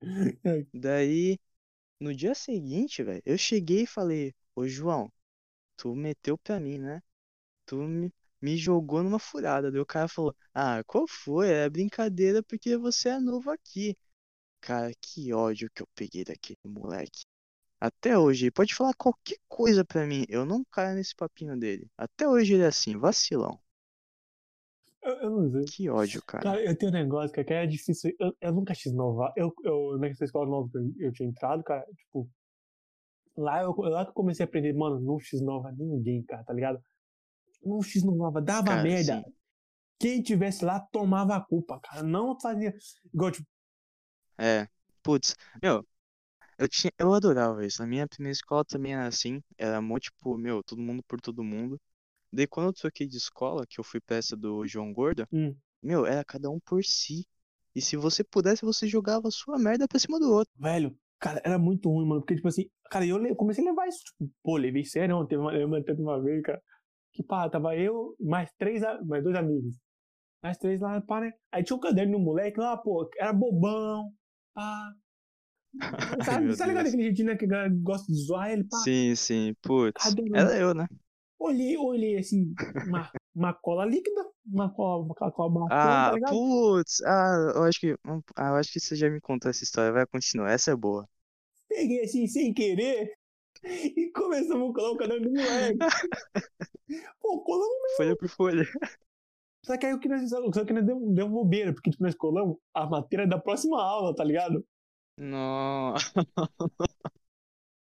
[0.72, 1.38] Daí,
[2.00, 5.12] no dia seguinte, velho, eu cheguei e falei, ô João,
[5.76, 7.02] tu meteu pra mim, né?
[7.66, 9.70] Tu me, me jogou numa furada.
[9.70, 11.50] Daí o cara falou, ah, qual foi?
[11.50, 13.96] É brincadeira porque você é novo aqui.
[14.60, 17.24] Cara, que ódio que eu peguei daquele moleque.
[17.80, 21.86] Até hoje, pode falar qualquer coisa pra mim, eu não caio nesse papinho dele.
[21.96, 23.60] Até hoje ele é assim, vacilão.
[25.02, 25.64] Eu, eu não sei.
[25.64, 26.42] Que ódio, cara.
[26.42, 28.12] Cara, eu tenho um negócio, cara, que é difícil.
[28.18, 29.32] Eu, eu nunca quis inovar.
[29.36, 32.28] Eu, eu, nessa escola nova que eu, eu tinha entrado, cara, tipo.
[33.36, 36.82] Lá, eu, lá que eu comecei a aprender, mano, não x-nova ninguém, cara, tá ligado?
[37.66, 39.22] Não x-nova, dava Cara, merda.
[39.22, 39.24] sim.
[39.98, 42.02] Quem tivesse lá tomava a culpa, cara.
[42.04, 42.74] Não fazia.
[43.14, 43.48] Igual, tipo,
[44.38, 44.68] É.
[45.02, 45.86] Putz, meu,
[46.58, 47.82] eu tinha, eu adorava isso.
[47.82, 49.42] Na minha primeira escola também era assim.
[49.58, 51.80] Era muito, tipo, meu, todo mundo por todo mundo.
[52.32, 56.06] Daí quando eu troquei de escola, que eu fui essa do João Gordo, hum, meu,
[56.06, 57.26] era cada um por si.
[57.74, 60.54] E se você pudesse, você jogava a sua merda pra cima do outro.
[60.58, 62.20] velho, cara, era muito ruim, mano.
[62.20, 65.26] Porque, tipo assim, cara, eu comecei a levar isso, tipo, pô, levei sério, não.
[65.26, 66.62] Teve uma, teve uma vez, cara,
[67.16, 69.76] que pá, tava eu, mais três, mais dois amigos.
[70.42, 71.32] Mais três lá, pá, né?
[71.52, 74.12] Aí tinha um caderno do moleque lá, pô, era bobão,
[74.54, 74.92] pá.
[76.24, 77.46] Sabe, tá ligado aquele jeitinho, né, que
[77.82, 78.78] gosta de zoar ele, pá.
[78.84, 80.14] Sim, sim, putz.
[80.32, 80.86] Era eu, né?
[81.38, 86.38] Olhei, olhei assim, uma, uma cola líquida, uma cola, uma cola marcona, tá Ah, ligado?
[86.38, 87.00] putz.
[87.02, 87.94] Ah, eu acho que,
[88.36, 89.92] ah, eu acho que você já me contou essa história.
[89.92, 90.50] Vai continuar.
[90.52, 91.08] Essa é boa.
[91.68, 93.12] Peguei assim, sem querer,
[93.64, 95.78] e começamos a colar o caderno do moleque.
[97.20, 98.64] Pô, colamos Folha por folha.
[99.64, 102.04] Só que aí o que nós fizemos, só que nós deu, deu bobeira, porque tipo,
[102.04, 104.64] nós colamos a matéria da próxima aula, tá ligado?
[105.18, 106.12] Nossa.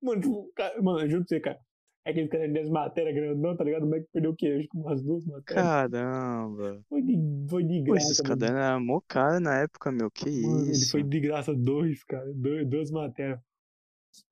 [0.02, 1.60] Mano, tipo, cara, mano, eu juro pra você, cara.
[2.06, 3.84] É aquele cara das matérias grandão, tá ligado?
[3.84, 4.48] O moleque perdeu o quê?
[4.58, 5.66] Acho que umas duas matérias.
[5.66, 6.82] Caramba.
[6.88, 10.10] Foi de, foi de Pô, esses graça, cadernos eram mó caro na época, meu.
[10.10, 10.92] Que Mano, ele isso?
[10.92, 12.32] foi de graça dois, cara.
[12.34, 13.40] Dois, duas matérias.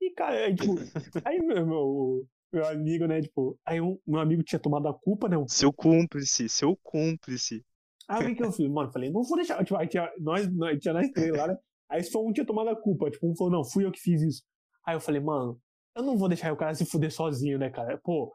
[0.02, 0.74] E, cara, aí, tipo,
[1.26, 5.28] aí meu, meu, meu amigo, né, tipo, aí um, meu amigo tinha tomado a culpa,
[5.30, 5.36] né?
[5.48, 7.64] Seu cúmplice, seu cúmplice.
[8.08, 8.70] Aí o que eu fiz?
[8.70, 9.64] Mano, falei, não vou deixar.
[9.64, 11.58] Tipo, aí tinha, nós, nós, tinha nós três lá, né?
[11.90, 13.10] Aí só um tinha tomado a culpa.
[13.10, 14.44] Tipo, um falou, não, fui eu que fiz isso.
[14.86, 15.60] Aí eu falei, mano,
[15.96, 18.00] eu não vou deixar o cara se fuder sozinho, né, cara?
[18.04, 18.32] Pô,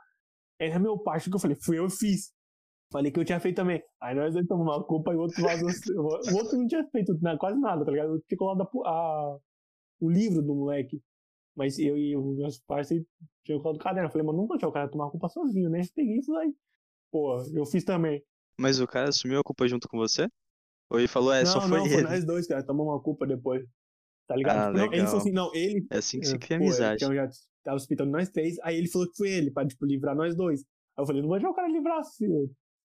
[0.58, 2.32] esse é meu parte que eu falei, fui eu que fiz.
[2.92, 3.80] Falei que eu tinha feito também.
[4.00, 5.68] Aí nós dois tomamos a culpa e o outro vazou.
[6.34, 8.14] o outro não tinha feito quase nada, tá ligado?
[8.14, 9.38] Eu tinha colado a, a-
[10.00, 11.00] o livro do moleque.
[11.60, 13.06] Mas eu e os meus parceiros
[13.44, 14.08] tinham colado o caderno.
[14.08, 15.82] Eu falei, mano, não vou deixar o cara tomar a culpa sozinho, né?
[15.94, 16.46] Peguei e lá.
[16.46, 16.54] e,
[17.10, 18.24] Pô, eu fiz também.
[18.58, 20.26] Mas o cara assumiu a culpa junto com você?
[20.88, 22.02] Ou ele falou, é, não, só foi não, foi ele?
[22.02, 22.64] nós dois, cara.
[22.64, 23.62] Tomamos uma culpa depois.
[24.26, 24.56] Tá ligado?
[24.58, 25.06] Ah, Tipo, não, ele legal.
[25.06, 25.86] falou assim, não, ele.
[25.90, 26.98] É assim que se eh, cria pô, amizade.
[26.98, 27.28] que eu já
[27.62, 28.58] tava suspeitando nós três.
[28.62, 30.62] Aí ele falou que foi ele, pra, tipo, livrar nós dois.
[30.96, 32.26] Aí eu falei, não vou deixar o cara livrar assim,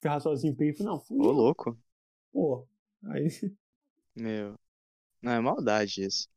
[0.01, 0.55] ferrar sozinho.
[0.55, 1.19] Peguei e falei, não, fui.
[1.19, 1.77] Ô, louco.
[2.33, 2.69] Pô.
[3.07, 3.27] Aí.
[4.15, 4.55] Meu.
[5.23, 6.29] Não, é maldade isso.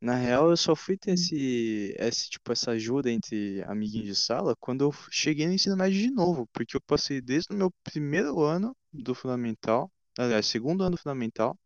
[0.00, 4.56] Na real, eu só fui ter esse, esse, tipo, essa ajuda entre amiguinhos de sala
[4.56, 8.40] quando eu cheguei no ensino médio de novo, porque eu passei desde o meu primeiro
[8.42, 11.58] ano do fundamental, aliás, segundo ano do fundamental,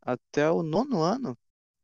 [0.00, 1.36] até o nono ano,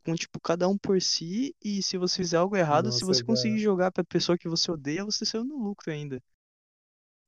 [0.04, 3.22] com, tipo, cada um por si, e se você fizer algo errado, se Nossa, você
[3.24, 3.62] conseguir cara.
[3.62, 6.22] jogar pra pessoa que você odeia, você saiu no lucro ainda.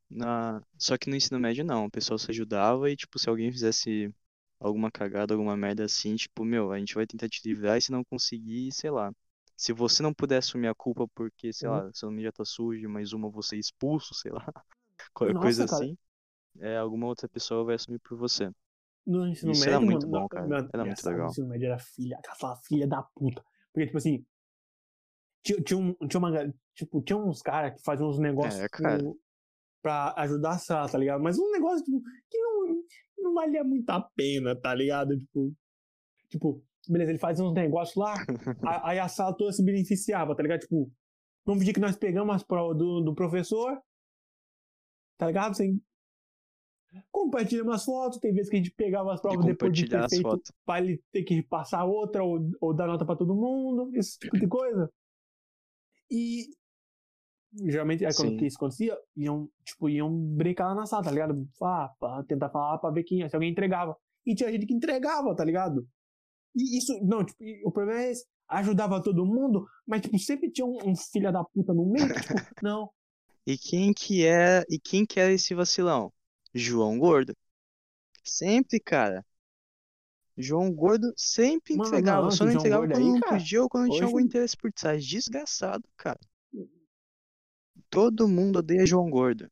[0.09, 0.63] Na...
[0.79, 4.13] Só que no ensino médio não, o pessoal se ajudava e, tipo, se alguém fizesse
[4.67, 7.93] alguma cagada, alguma merda assim, tipo, meu, a gente vai tentar te livrar e se
[7.93, 9.13] não conseguir, sei lá.
[9.57, 11.71] Se você não puder assumir a culpa porque, sei Uhum.
[11.71, 14.45] lá, seu nome já tá sujo, mais uma você é expulso, sei lá,
[15.15, 15.85] qualquer Nossa, coisa cara.
[15.85, 15.97] assim,
[16.61, 18.51] é, alguma outra pessoa vai assumir por você.
[19.07, 20.57] No ensino Isso médio, era muito mano, bom, cara.
[20.73, 21.37] Era muito legal.
[21.37, 23.45] ensino médio era filha, aquela filha da puta.
[23.73, 24.25] Porque, tipo assim,
[25.43, 28.99] tinha, tinha, um, tinha uma, tipo, tinha uns caras que faziam uns negócios É, cara.
[29.03, 29.19] tipo,
[29.83, 31.23] pra ajudar a sala, tá ligado?
[31.23, 32.85] Mas um negócio, tipo, que não,
[33.25, 35.19] não valia muito a pena, tá ligado?
[35.19, 35.53] Tipo,
[36.29, 38.15] tipo, beleza, ele fazia uns negócios lá,
[38.85, 40.61] aí a sala toda se beneficiava, tá ligado?
[40.61, 40.91] Tipo,
[41.45, 43.81] vamos pedir que nós pegamos as provas do, do professor,
[45.19, 45.57] tá ligado?
[45.57, 45.81] Sem...
[47.11, 50.09] Compartilhamos as fotos, tem vezes que a gente pegava as De provas depois de ter
[50.09, 50.53] feito fotos.
[50.65, 54.39] pra ele ter que passar outra ou, ou dar nota pra todo mundo, esse tipo
[54.39, 54.89] de coisa.
[56.11, 56.51] E
[57.67, 58.47] geralmente aí quando Sim.
[58.47, 61.49] isso acontecia, iam, tipo, iam brincar lá na sala, tá ligado?
[61.63, 63.97] Ah, pra tentar falar pra ver quem, se alguém entregava.
[64.27, 65.87] E tinha gente que entregava, tá ligado?
[66.57, 68.27] E isso, não, tipo, o problema é esse.
[68.49, 72.35] Ajudava todo mundo, mas, tipo, sempre tinha um, um filho da puta no meio, tipo,
[72.63, 72.91] não,
[73.47, 76.13] E quem que é, e quem que era esse vacilão?
[76.55, 77.35] João Gordo.
[78.25, 79.25] Sempre, cara.
[80.37, 83.69] João Gordo sempre Mano, entregava, não, só não entregava quando aí, não cara, podia ou
[83.69, 85.05] quando tinha hoje- algum interesse por trás.
[85.05, 86.19] Desgraçado, cara.
[87.95, 89.51] Todo mundo odeia João Gordo.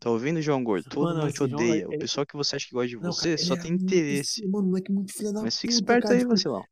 [0.00, 0.88] Tá ouvindo, João Gordo?
[0.88, 1.88] Todo Mano, mundo te João, odeia.
[1.88, 3.72] O ele- pessoal que você acha que gosta de Não, você cara, só era tem
[3.72, 4.46] muito- interesse.
[4.48, 6.64] Mano, moleque muito filho da Mas fica esperto cara, aí, tipo, vacilão.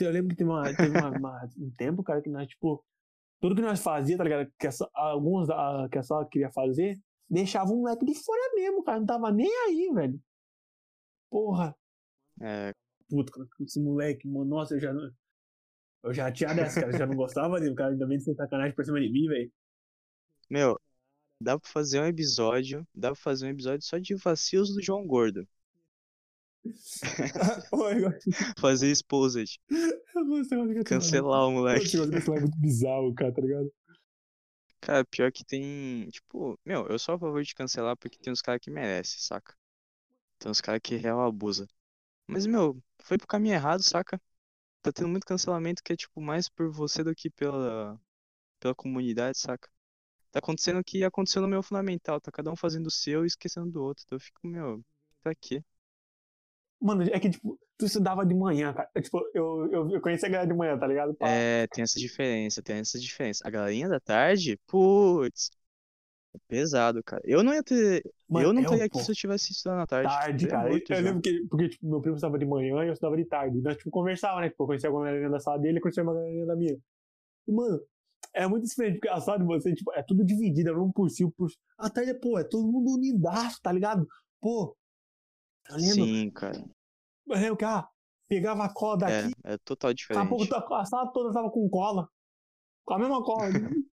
[0.00, 2.84] Eu lembro que teve, uma, teve uma, uma- um tempo, cara, que nós, tipo,
[3.40, 4.50] tudo que nós fazia, tá ligado?
[4.58, 6.98] Que essa, alguns da, que a sala queria fazer,
[7.30, 8.98] deixava um moleque de fora mesmo, cara.
[8.98, 10.20] Não tava nem aí, velho.
[11.30, 11.74] Porra.
[12.40, 12.72] É,
[13.08, 15.08] Puta, cara, esse moleque, mano, nossa, eu já não.
[16.04, 16.92] Eu já tinha dessa, cara.
[16.92, 17.92] Eu já não gostava dele, cara.
[17.92, 19.50] Ainda bem de ser sacanagem pra cima de mim, velho.
[20.48, 20.80] Meu,
[21.40, 22.86] Dá pra fazer um episódio.
[22.94, 25.46] Dá pra fazer um episódio só de vacilos do João Gordo.
[28.58, 29.60] Fazer exposed.
[30.84, 31.92] Cancelar o moleque.
[31.92, 33.72] Cancelar é muito bizarro, cara, tá ligado?
[34.80, 36.08] Cara, pior que tem.
[36.10, 39.54] Tipo, meu, eu sou a favor de cancelar porque tem uns caras que merecem, saca?
[40.40, 41.68] Tem uns caras que real abusa.
[42.26, 44.20] Mas, meu, foi pro caminho errado, saca?
[44.82, 48.00] Tá tendo muito cancelamento que é, tipo, mais por você do que pela,
[48.58, 49.70] pela comunidade, saca?
[50.36, 53.26] Tá acontecendo o que aconteceu no meu fundamental, tá cada um fazendo o seu e
[53.26, 54.04] esquecendo do outro.
[54.04, 54.84] Então eu fico, meu,
[55.22, 55.64] pra quê?
[56.78, 58.86] Mano, é que, tipo, tu estudava de manhã, cara.
[58.94, 61.14] É, Tipo, eu, eu, eu conheci a galera de manhã, tá ligado?
[61.14, 61.26] Pá.
[61.26, 63.48] É, tem essa diferença, tem essa diferença.
[63.48, 65.50] A galerinha da tarde, putz,
[66.34, 67.22] é pesado, cara.
[67.24, 68.04] Eu não ia ter.
[68.28, 70.12] Mano, eu não é, estaria aqui pô, se eu tivesse estudando à tarde.
[70.12, 70.68] tarde, Teria cara.
[70.68, 73.24] morto Eu lembro que, porque, tipo, meu primo estudava de manhã e eu estudava de
[73.24, 73.58] tarde.
[73.62, 74.50] Nós, tipo, conversava, né?
[74.50, 76.76] Tipo, eu conhecia alguma galerinha da sala dele e conhecia uma galerinha da minha.
[77.48, 77.80] E, mano,
[78.36, 81.10] é muito diferente, porque a sala de você, tipo, é tudo dividido, é um por
[81.10, 81.58] si, um por si.
[81.78, 84.06] A tarde, pô, é todo mundo unidaço, tá ligado?
[84.40, 84.76] Pô,
[85.70, 86.68] eu lembro, Sim, cara.
[87.26, 87.88] eu lembro que, ah,
[88.28, 90.54] pegava a cola É, daqui, é total daqui a pouco diferente.
[90.74, 92.08] a sala toda tava com cola.
[92.84, 93.50] Com a mesma cola.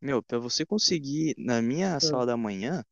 [0.00, 1.62] Meu, pra você conseguir, na É.
[1.62, 2.84] minha sala da manhã,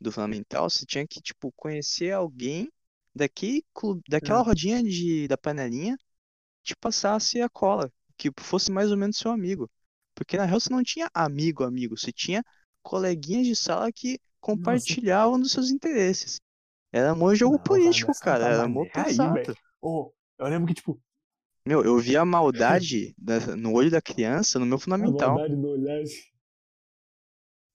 [0.00, 2.72] do Fundamental, você tinha que, tipo, conhecer alguém
[3.14, 3.64] daqui,
[4.08, 4.42] daquela É.
[4.42, 5.98] rodinha de, da panelinha,
[6.64, 9.70] te passasse a cola, que fosse mais ou menos seu amigo.
[10.14, 12.44] Porque na real você não tinha amigo, amigo, você tinha
[12.82, 16.40] coleguinhas de sala que compartilhavam dos seus interesses.
[16.92, 19.56] Era mó jogo Não, político, cara, tava era aí, pesado.
[19.80, 21.00] Ô, eu lembro que, tipo,
[21.66, 25.10] Meu, eu via a maldade da- no olho da criança no meu a Fundamental.
[25.10, 26.00] maldade no olhar.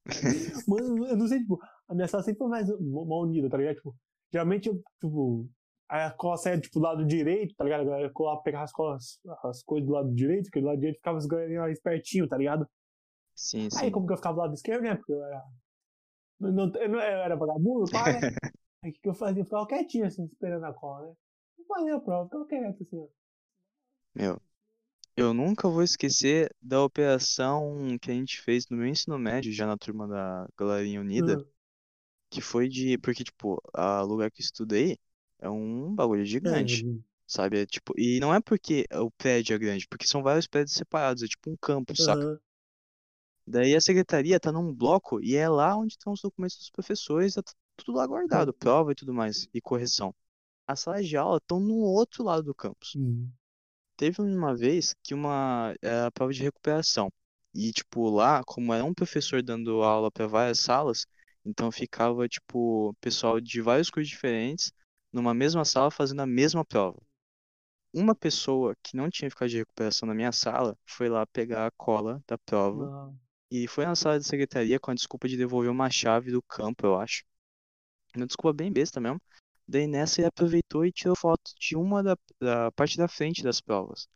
[0.67, 3.58] Mano, eu não sei, tipo, a minha sala sempre foi mais ma- mal unida, tá
[3.58, 3.75] ligado?
[3.75, 3.95] Tipo,
[4.31, 5.49] geralmente, eu, tipo,
[5.89, 7.82] aí a cola saia, tipo, do lado direito, tá ligado?
[7.82, 8.12] A galera
[8.43, 11.82] pegava as, as coisas do lado direito, porque do lado direito ficava as galerinhas mais
[11.82, 12.67] pertinho, tá ligado?
[13.36, 13.91] Sim, Aí, sim.
[13.91, 14.95] como que eu ficava do lado esquerdo, né?
[14.95, 15.43] Porque eu era.
[16.39, 18.28] Não, não- eu, não, era vagabundo, pá, né?
[18.84, 19.41] Aí o que que eu fazia?
[19.41, 21.15] Eu ficava quietinho, assim, esperando a cola, né?
[21.60, 23.08] Não fazia a prova, ficava quieto, assim, ó.
[24.13, 24.41] Meu,
[25.17, 29.65] eu nunca vou esquecer da operação que a gente fez no meu ensino médio, já
[29.67, 31.56] na turma da Galerinha Unida, Ah,
[32.30, 32.98] que foi de.
[33.00, 35.00] Porque, tipo, o lugar que eu estudei
[35.39, 36.86] é um bagulho é, gigante,
[37.28, 37.60] sabe?
[37.62, 41.24] É, tipo, e não é porque o prédio é grande, porque são vários prédios separados,
[41.24, 42.21] é tipo um campus, saca?
[42.21, 42.39] aham.
[43.48, 47.36] Daí a secretaria tá num bloco e é lá onde estão os documentos dos professores,
[47.36, 47.43] tá
[47.78, 50.13] tudo lá guardado, prova e tudo mais, e correção.
[50.67, 52.95] As salas de aula estão no outro lado do campus.
[52.95, 53.30] Hum.
[53.98, 57.12] Teve uma vez que uma era a prova de recuperação.
[57.54, 61.06] E, tipo, lá, como era um professor dando aula para várias salas,
[61.45, 64.74] então ficava, tipo, pessoal de vários cursos diferentes
[65.15, 67.01] numa mesma sala fazendo a mesma prova.
[67.93, 71.71] Uma pessoa que não tinha ficado de recuperação na minha sala foi lá pegar a
[71.71, 73.15] cola da prova
[73.49, 76.86] e foi na sala de secretaria com a desculpa de devolver uma chave do campo,
[76.86, 77.23] eu acho.
[78.13, 79.21] Uma desculpa bem besta mesmo.
[79.65, 83.62] Daí nessa ele aproveitou e tirou foto de uma da, da parte da frente das
[83.62, 84.10] provas.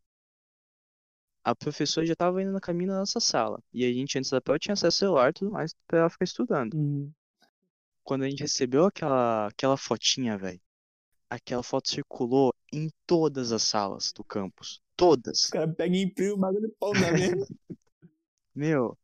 [1.46, 3.64] A professora já estava indo no caminho da nossa sala.
[3.74, 6.10] E a gente, antes da prova, tinha acesso ao celular e tudo mais pra ela
[6.10, 6.76] ficar estudando.
[6.76, 7.12] Hum.
[8.04, 10.60] Quando a gente recebeu aquela, aquela fotinha, velho,
[11.30, 14.82] aquela foto circulou em todas as salas do campus.
[14.96, 15.46] Todas.
[15.46, 17.78] Os caras pegam e imprimem o bagulho de pau na.
[18.56, 18.98] Meu,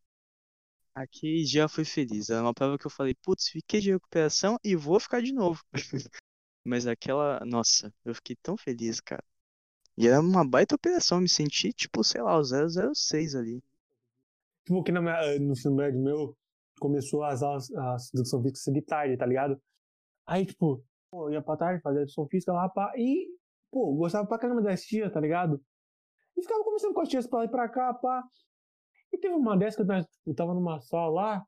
[0.94, 2.30] aquele dia foi feliz.
[2.30, 5.64] Era uma prova que eu falei, putz, fiquei de recuperação e vou ficar de novo.
[6.64, 9.24] Mas aquela, nossa, eu fiquei tão feliz, cara.
[9.98, 13.64] E era uma baita operação, me senti tipo, sei lá, o 006 ali.
[14.66, 16.36] Tipo, que na minha, no ensino médio meu,
[16.80, 19.62] começou as aulas, a educação física de tarde, tá ligado?
[20.26, 20.84] Aí, tipo,
[21.16, 23.28] pô, eu ia pra tarde, fazia educação física lá, pá, e,
[23.72, 25.64] pô, gostava pra caramba das tias, tá ligado?
[26.36, 28.22] E ficava conversando com as tias pra lá e pra cá, pá.
[29.14, 31.48] E teve uma dessas que eu tava, tipo, tava numa sala lá,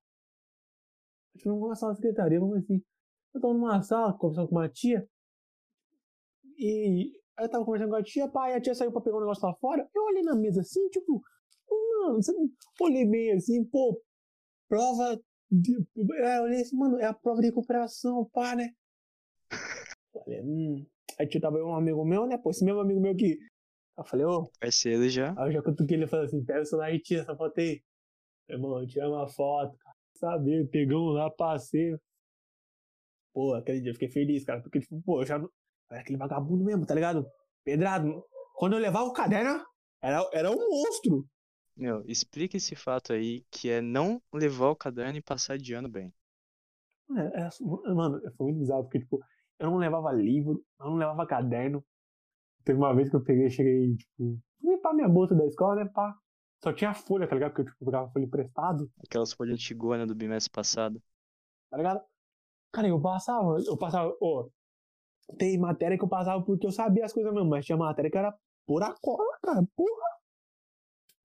[1.36, 2.82] acho que numa sala de secretaria, vamos assim.
[3.34, 5.06] Eu tava numa sala, conversando com uma tia,
[6.58, 9.18] e aí eu tava conversando com a tia, pá, e a tia saiu pra pegar
[9.18, 11.22] um negócio lá fora, eu olhei na mesa assim, tipo,
[11.70, 12.34] mano, você
[12.80, 14.02] olhei bem assim, pô,
[14.70, 15.20] prova
[15.52, 15.76] de.
[16.20, 18.70] É, eu olhei assim, mano, é a prova de recuperação, pá, né?
[20.24, 20.86] Falei, hum.
[21.20, 22.38] Aí tio tava um amigo meu, né?
[22.38, 23.38] Pô, esse mesmo amigo meu que.
[23.98, 25.36] Eu falei, ô, Parceiro já.
[25.36, 27.82] aí eu já cutuquei ele falei assim, pega o celular e tira essa foto aí.
[28.50, 29.96] Irmão, tira uma foto, cara.
[30.16, 31.96] Sabe, pegamos lá, passei.
[33.34, 35.38] Pô, aquele dia eu fiquei feliz, cara, porque, tipo, pô, eu já.
[35.40, 35.50] não-
[35.90, 37.26] Era aquele vagabundo mesmo, tá ligado?
[37.64, 38.24] Pedrado.
[38.56, 39.64] Quando eu levava o caderno,
[40.02, 41.26] era, era um monstro.
[41.76, 45.88] Meu, explica esse fato aí, que é não levar o caderno e passar de ano
[45.88, 46.12] bem.
[47.16, 49.20] É, é, mano, foi muito bizarro, porque, tipo,
[49.60, 51.84] eu não levava livro, eu não levava caderno.
[52.64, 56.16] Teve uma vez que eu peguei, cheguei, tipo, limpar minha bolsa da escola, né, pá.
[56.64, 57.52] Só tinha folha, tá ligado?
[57.52, 61.02] Porque eu tipo, pegava folha emprestado, Aquelas folhas antigonas do bimestre passado.
[61.70, 62.02] tá ligado?
[62.72, 64.52] Cara, eu passava, eu passava, ô,
[65.38, 68.18] tem matéria que eu passava porque eu sabia as coisas mesmo, mas tinha matéria que
[68.18, 70.08] era pura cola, cara, porra.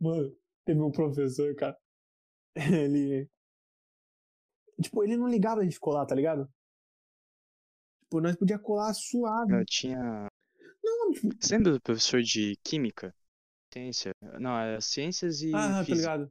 [0.01, 1.77] Mano, teve um professor, cara,
[2.57, 3.29] ele,
[4.81, 6.49] tipo, ele não ligava a gente colar, tá ligado?
[8.12, 9.55] Tipo, nós podia colar suave.
[9.55, 10.29] Eu tinha.
[10.85, 13.14] Não, tipo, Você lembra do professor de química?
[13.72, 14.12] Ciência?
[14.38, 15.94] Não, era ciências e ah, tá física.
[16.14, 16.31] ligado?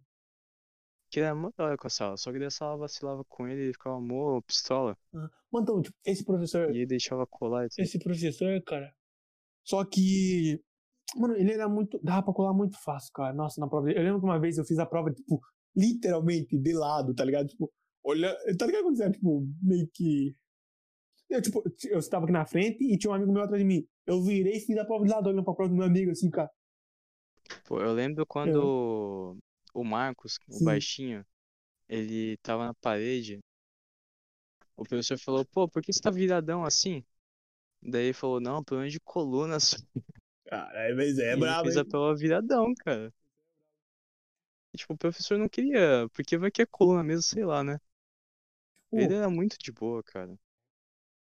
[1.09, 2.17] Que era mó da hora com a sala.
[2.17, 4.95] Só que daí a sala vacilava com ele e ficava mó pistola.
[5.15, 7.83] Ah, Mano, então, tipo, esse professor, E ele deixava colar tudo.
[7.83, 8.93] esse professor, cara.
[9.65, 10.61] Só que.
[11.15, 11.99] Mano, ele era muito.
[12.03, 13.33] Dava pra colar muito fácil, cara.
[13.33, 13.91] Nossa, na prova.
[13.91, 15.41] Eu lembro que uma vez eu fiz a prova, tipo,
[15.75, 17.47] literalmente de lado, tá ligado?
[17.47, 18.37] Tipo, olha.
[18.57, 20.35] Tá ligado quando você é, tipo, meio que.
[21.31, 23.87] Eu, tipo, eu estava aqui na frente e tinha um amigo meu atrás de mim.
[24.05, 26.29] Eu virei e fiz a prova de lado, olhando pra prova do meu amigo, assim,
[26.29, 26.51] cara.
[27.63, 29.35] Pô, eu lembro quando
[29.73, 30.61] o Marcos, o Sim.
[30.61, 31.25] baixinho,
[31.89, 33.41] ele tava na parede.
[34.75, 37.03] O professor falou, pô, por que você tá viradão assim?
[37.81, 39.59] Daí ele falou, não, problema de coluna.
[39.59, 39.77] só."
[40.45, 43.11] Cara, mas E é brabo, fez a prova viradão, cara.
[44.73, 47.77] E, tipo, o professor não queria, porque vai que é coluna mesmo, sei lá, né?
[48.89, 50.39] Pô, Ele era muito de boa, cara.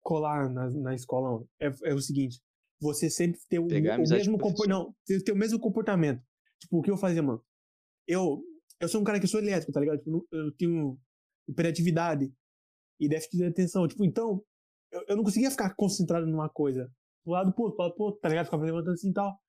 [0.03, 2.41] Colar na, na escola é, é o seguinte:
[2.81, 4.69] você sempre ter o, o mesmo comportamento.
[4.69, 6.23] Não, ter o mesmo comportamento.
[6.61, 7.43] Tipo, o que eu fazia, mano?
[8.07, 8.43] Eu,
[8.81, 9.99] eu sou um cara que sou elétrico, tá ligado?
[9.99, 10.99] Tipo, eu tenho
[11.49, 12.33] hiperatividade
[13.01, 13.87] e déficit de atenção.
[13.87, 14.43] Tipo, então,
[14.91, 16.91] eu, eu não conseguia ficar concentrado numa coisa.
[17.25, 18.47] Do lado pro outro, pro lado pro outro, tá ligado?
[18.47, 19.41] Ficava levantando assim e tal.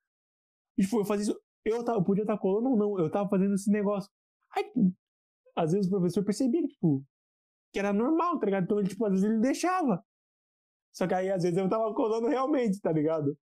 [0.77, 1.41] E, tipo, eu fazia isso.
[1.65, 4.11] Eu, tava, eu podia estar colando ou não, eu tava fazendo esse negócio.
[4.55, 4.93] Aí, tipo,
[5.55, 7.05] às vezes o professor percebia que, tipo,
[7.71, 8.65] que era normal, tá ligado?
[8.65, 10.03] Então, ele, tipo, às vezes ele deixava.
[10.93, 13.35] Só que aí, às vezes, eu tava colando realmente, tá ligado?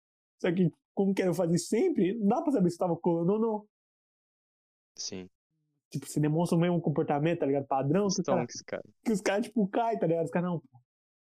[0.41, 3.39] Só que, como que eu fazia sempre, não dá pra saber se tava colando ou
[3.39, 3.69] não.
[4.95, 5.29] Sim.
[5.91, 7.67] Tipo, você demonstra o mesmo comportamento, tá ligado?
[7.67, 8.83] Padrão, que, os cara, tonks, cara.
[9.03, 10.27] que os caras, tipo, caem, tá ligado?
[10.27, 10.79] Os caras, não, pô.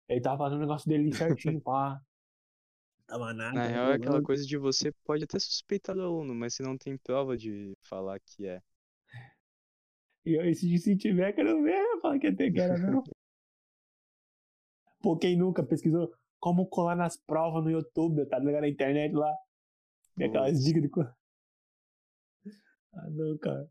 [0.10, 2.02] Ele tava fazendo o negócio dele certinho, pá.
[3.06, 3.54] Tava nada.
[3.54, 6.78] Na real, é aquela coisa de você pode até suspeitar do aluno, mas você não
[6.78, 8.60] tem prova de falar que é.
[10.26, 13.04] E aí, se, se tiver, quero ver, fala que até que era, não.
[15.02, 18.62] Pô, quem nunca pesquisou como colar nas provas no YouTube, tá ligado?
[18.62, 19.34] Na internet lá.
[20.18, 20.90] Tem aquelas dicas de.
[22.94, 23.70] Ah, não, cara.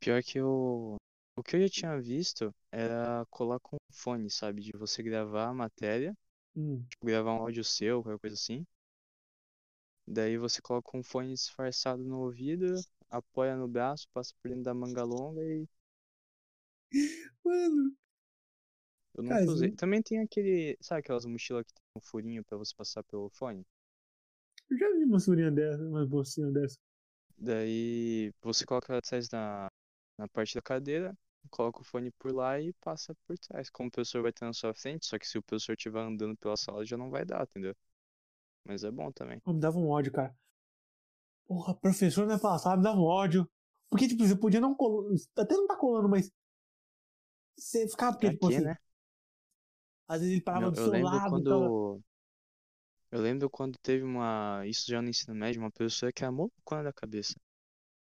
[0.00, 0.96] Pior que eu.
[1.36, 4.60] O que eu já tinha visto era colar com fone, sabe?
[4.62, 6.14] De você gravar a matéria,
[6.56, 6.86] Hum.
[6.90, 8.66] tipo, gravar um áudio seu, qualquer coisa assim.
[10.06, 12.66] Daí você coloca um fone disfarçado no ouvido,
[13.10, 15.66] apoia no braço, passa por dentro da manga longa e
[17.44, 17.92] Mano,
[19.14, 19.68] eu nunca isso usei.
[19.70, 20.76] não- Também tem aquele.
[20.80, 23.64] Sabe aquelas mochilas que tem um furinho pra você passar pelo fone?
[24.70, 26.76] eu já vi uma surinha dessa, uma bolsinha dessa.
[27.38, 29.68] Daí você coloca atrás na,
[30.18, 31.16] na parte da cadeira,
[31.50, 33.68] coloca o fone por lá e passa por trás.
[33.68, 36.36] Como o professor vai estar na sua frente, só que se o professor estiver andando
[36.36, 37.74] pela sala já não vai dar, entendeu?
[38.64, 39.40] Mas é bom também.
[39.46, 40.34] Me dava um ódio, cara.
[41.46, 43.48] Porra, professor não é passado, me dava um ódio.
[43.90, 45.12] Porque, tipo, você podia não colar.
[45.36, 46.30] Até não tá colando, mas.
[47.58, 48.62] Você ficava, porque, tipo assim.
[48.62, 48.76] né?
[50.08, 52.02] Às vezes ele parava Meu, do eu seu lado quando.
[53.10, 54.62] Eu lembro quando teve uma.
[54.66, 57.34] Isso já no ensino médio, uma professora que era malucona da cabeça.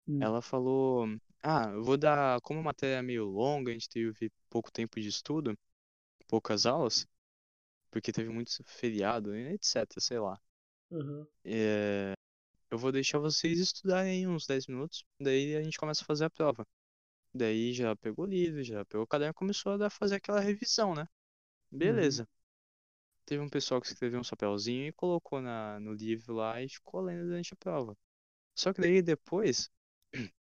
[0.07, 0.19] Hum.
[0.21, 1.07] Ela falou:
[1.43, 2.41] Ah, eu vou dar.
[2.41, 5.57] Como a matéria é meio longa, a gente teve pouco tempo de estudo,
[6.27, 7.07] poucas aulas,
[7.91, 10.39] porque teve muito feriado, etc, sei lá.
[10.93, 11.27] Aham.
[11.45, 12.15] É,
[12.71, 16.25] eu vou deixar vocês estudarem aí uns 10 minutos, daí a gente começa a fazer
[16.27, 16.67] a prova.
[17.35, 20.95] Daí já pegou o livro, já pegou o caderno e começou a fazer aquela revisão,
[20.95, 21.07] né?
[21.73, 22.27] Beleza.
[23.27, 27.01] Teve um pessoal que escreveu um papelzinho e colocou na, no livro lá e ficou
[27.01, 27.97] lendo durante a prova.
[28.57, 29.71] Só que daí depois,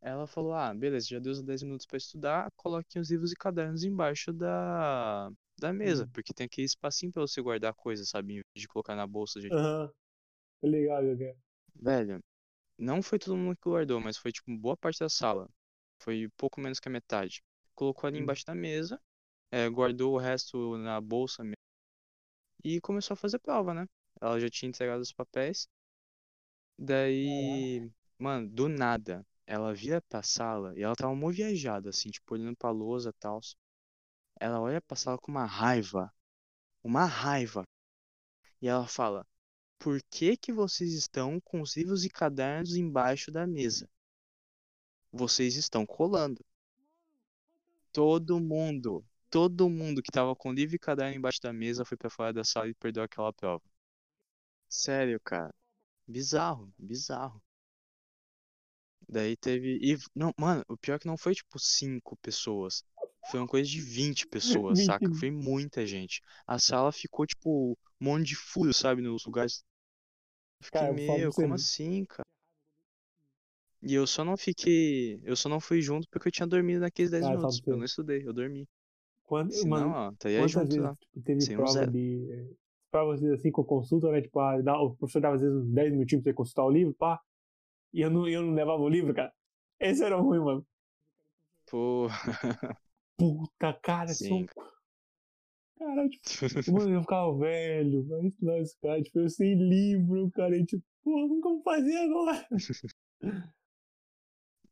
[0.00, 3.36] ela falou: Ah, beleza, já deu os 10 minutos pra estudar, coloquem os livros e
[3.36, 6.12] cadernos embaixo da, da mesa, Hum.
[6.12, 8.34] porque tem aquele espacinho pra você guardar coisas, sabe?
[8.34, 9.56] Em vez de colocar na bolsa, gente.
[9.56, 9.92] Aham.
[10.60, 11.36] Tô ligado, cara.
[11.76, 12.22] Velho,
[12.78, 15.48] não foi todo mundo que guardou, mas foi tipo boa parte da sala.
[16.00, 17.42] Foi pouco menos que a metade.
[17.74, 18.20] Colocou ali Hum.
[18.20, 19.00] embaixo da mesa,
[19.50, 21.56] eh, guardou o resto na bolsa mesmo.
[22.62, 23.86] E começou a fazer prova, né?
[24.20, 25.68] Ela já tinha entregado os papéis.
[26.78, 32.34] Daí, mano, do nada, ela vira pra sala e ela tava mó viajada, assim, tipo,
[32.34, 33.40] olhando pra lousa e tal.
[34.40, 36.12] Ela olha pra sala com uma raiva.
[36.82, 37.64] Uma raiva.
[38.62, 39.26] E ela fala:
[39.78, 43.88] Por que que vocês estão com os livros e cadernos embaixo da mesa?
[45.12, 46.44] Vocês estão colando.
[47.92, 52.10] Todo mundo, todo mundo que tava com livro e caderno embaixo da mesa foi pra
[52.10, 53.62] fora da sala e perdeu aquela prova.
[54.68, 55.54] Sério, cara.
[56.06, 57.42] Bizarro, bizarro.
[59.08, 59.78] Daí teve.
[59.82, 62.84] E, não, mano, o pior é que não foi tipo cinco pessoas.
[63.30, 65.12] Foi uma coisa de 20 pessoas, saca?
[65.14, 66.22] Foi muita gente.
[66.46, 69.02] A sala ficou, tipo, um monte de furo, sabe?
[69.02, 69.64] Nos lugares.
[70.60, 72.26] Eu fiquei Cara, você, como assim, cara?
[73.82, 75.20] E eu só não fiquei.
[75.24, 77.68] Eu só não fui junto porque eu tinha dormido naqueles 10 Cara, eu falo minutos.
[77.68, 78.68] Eu não estudei, eu dormi.
[79.28, 81.92] Quando, Senão, mano, ó, estaria quantas vezes tipo, teve Sem prova zero.
[81.92, 82.28] de.
[82.32, 82.54] eh,
[82.92, 84.22] Provas assim com consulta, né?
[84.22, 86.70] Tipo, ah, dá- o professor dava às vezes uns 10 minutinhos pra você consultar o
[86.70, 87.20] livro, pá.
[87.94, 89.32] E eu não, eu não levava o livro, cara.
[89.80, 90.66] Esse era ruim, mano.
[91.66, 92.08] Pô,
[93.18, 94.48] Puta, cara, sim.
[95.78, 96.24] Cara, tipo,
[96.72, 100.84] mano, eu ficava velho, vai estudar esse cara, tipo, eu sem livro, cara, e tipo,
[101.04, 102.46] pô, como que eu vou fazer agora?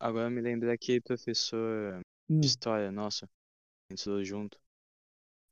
[0.00, 3.28] Agora eu me lembrei daquele professor Hum, de história, nossa,
[3.88, 4.58] a gente estudou junto.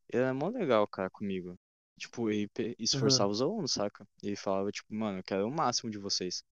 [0.09, 1.59] Ele era mó legal, cara, comigo.
[1.97, 4.07] Tipo, ele esforçava os alunos, saca?
[4.23, 6.45] Ele falava, tipo, mano, eu quero o máximo de vocês.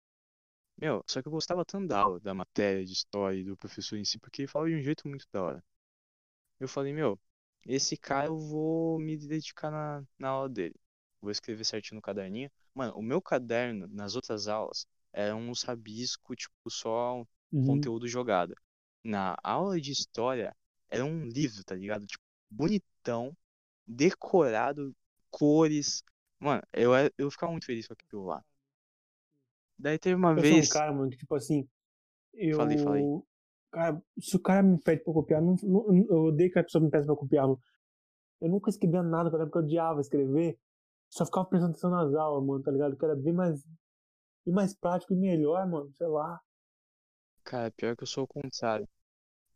[0.77, 3.97] Meu, só que eu gostava tanto da aula, da matéria, de história e do professor
[3.97, 5.65] em si, porque ele falava de um jeito muito da hora.
[6.59, 7.19] Eu falei, meu,
[7.67, 10.75] esse cara eu vou me dedicar na, na aula dele.
[11.21, 12.51] Vou escrever certinho no caderninho.
[12.75, 17.67] Mano, o meu caderno, nas outras aulas, era uns rabisco, tipo, só uhum.
[17.67, 18.55] conteúdo jogado.
[19.05, 20.55] Na aula de história,
[20.91, 22.07] era um livro, tá ligado?
[22.07, 23.37] Tipo, bonitão,
[23.87, 24.95] decorado,
[25.31, 26.03] cores.
[26.39, 28.45] Mano, eu, eu ficava muito feliz com aquilo lá.
[29.79, 30.69] Daí teve uma Eu sou um vez.
[30.69, 31.69] cara, mano, que tipo assim,
[32.35, 32.57] eu.
[32.57, 33.03] Falei, falei.
[33.73, 36.83] Cara, se o cara me pede pra copiar, não, não- eu odeio que a pessoa
[36.85, 37.61] me peça pra copiar, mano.
[38.41, 40.59] Eu nunca escrevia nada, porque eu odiava escrever.
[41.11, 42.97] Só ficava prestando atenção nas aulas, mano, tá ligado?
[42.97, 43.63] Que era bem mais.
[44.47, 46.41] Bem mais prático e melhor, mano, sei lá.
[47.45, 48.89] Cara, pior que eu sou o contrário.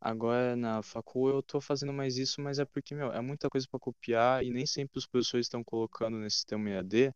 [0.05, 3.67] Agora na facul eu tô fazendo mais isso, mas é porque, meu, é muita coisa
[3.71, 7.13] pra copiar e nem sempre os professores estão colocando nesse sistema EAD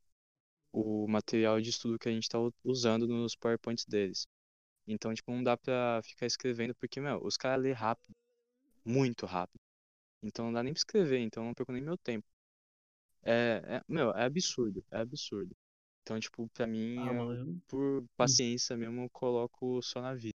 [0.73, 4.27] o material de estudo que a gente tá u- usando nos PowerPoints deles.
[4.89, 8.15] Então, tipo, não dá pra ficar escrevendo porque, meu, os caras lê rápido,
[8.85, 9.61] muito rápido.
[10.25, 12.27] Então não dá nem pra escrever, então não perco nem meu tempo.
[13.23, 15.55] É, é- meu, é absurdo, é absurdo.
[16.03, 20.35] Então, tipo, pra mim, Ah, eu, por paciência mesmo, eu coloco só na vida.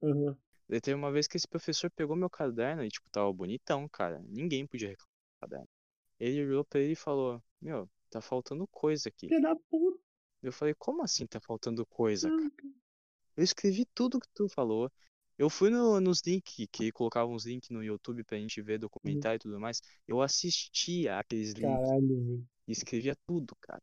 [0.00, 0.36] Uhum.
[0.68, 4.20] Daí teve uma vez que esse professor pegou meu caderno e, tipo, tava bonitão, cara.
[4.28, 5.68] Ninguém podia reclamar do caderno.
[6.20, 9.28] Ele olhou pra ele e falou: Meu, tá faltando coisa aqui.
[9.28, 9.98] Filha da puta.
[10.42, 12.50] Eu falei: Como assim tá faltando coisa, cara?
[13.36, 14.90] Eu escrevi tudo que tu falou.
[15.38, 19.36] Eu fui no, nos links, que colocavam uns links no YouTube pra gente ver documentário
[19.36, 19.80] e tudo mais.
[20.06, 22.48] Eu assistia aqueles links Caralho, velho.
[22.66, 23.82] e escrevia tudo, cara.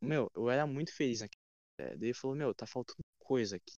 [0.00, 1.42] Meu, eu era muito feliz naquele.
[1.78, 3.74] É, daí ele falou: Meu, tá faltando coisa aqui.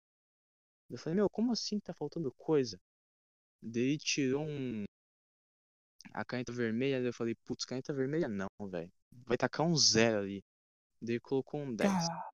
[0.90, 2.78] Eu falei: Meu, como assim tá faltando coisa?
[3.62, 4.84] Daí ele tirou um.
[6.12, 8.90] A caneta vermelha, eu falei, putz, caneta vermelha não, velho.
[9.26, 10.42] Vai tacar um zero ali.
[11.02, 11.92] Daí colocou um 10.
[11.92, 12.30] Cara,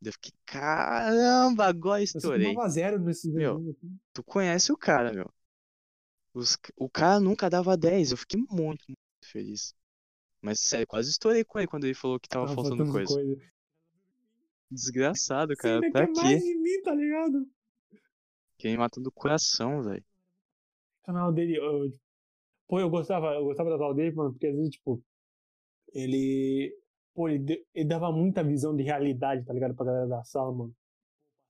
[0.00, 2.46] Daí eu fiquei, caramba, agora eu estourei.
[2.46, 3.56] tomava zero nesses Meu.
[3.70, 3.96] aqui.
[4.12, 5.28] Tu conhece o cara, meu.
[6.32, 8.12] Os- o cara nunca dava 10.
[8.12, 8.96] Eu fiquei muito, muito
[9.32, 9.74] feliz.
[10.40, 13.36] Mas sério, quase estourei com ele quando ele falou que tava Tava faltando coisa.
[14.70, 15.74] Desgraçado, Você cara.
[15.76, 16.20] ainda Pra quer quê?
[16.22, 17.50] mais de mim, tá ligado?
[18.66, 20.04] Quem me mata do coração, velho.
[21.02, 21.90] O canal dele, eu,
[22.68, 25.02] pô, eu gostava, eu gostava da aula dele, mano, porque às vezes, tipo,
[25.94, 26.74] ele,
[27.14, 30.74] pô, ele, ele dava muita visão de realidade, tá ligado, pra galera da sala, mano.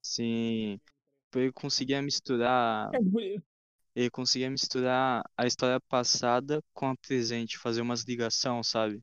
[0.03, 0.81] Sim.
[1.35, 2.93] Ele conseguia misturar.
[2.93, 3.21] É, tipo,
[3.95, 9.03] ele- conseguia misturar a história passada com a presente, fazer umas ligação, sabe?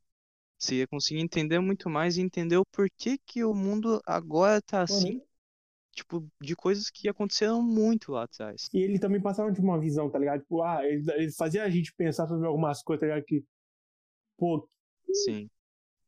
[0.58, 4.82] Você ia conseguir entender muito mais e entender o porquê que o mundo agora tá
[4.82, 5.20] assim,
[5.94, 8.70] tipo, de coisas que aconteceram muito lá atrás.
[8.72, 10.40] e ele também passava, tipo, uma visão, tá ligado?
[10.40, 13.24] Tipo, ah, ele, ele fazia a gente pensar sobre algumas coisas, tá ligado?
[13.26, 13.44] Que,
[14.38, 14.68] pô,
[15.12, 15.48] Sim.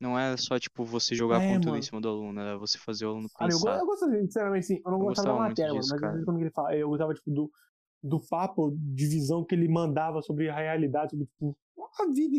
[0.00, 3.06] Não era só, tipo, você jogar É, conteúdo em cima do aluno, era você fazer
[3.06, 3.78] o aluno cara, eu, go- pensar.
[3.78, 6.22] eu gostava, sinceramente, assim, eu não Eu gostava da gostava muito matéria, disso, mas cara.
[6.24, 7.50] quando ele fala, eu gostava, tipo, do,
[8.02, 11.56] do papo de visão que ele mandava sobre a realidade, sobre, tipo,
[12.00, 12.36] a vida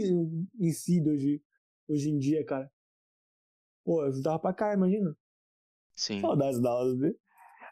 [0.60, 1.42] em, si de hoje,
[1.90, 2.72] hoje em dia, cara.
[3.84, 5.16] Pô, ajudava pra cá, imagina.
[5.96, 6.32] Sim.
[6.32, 7.18] Saudades da aula dele.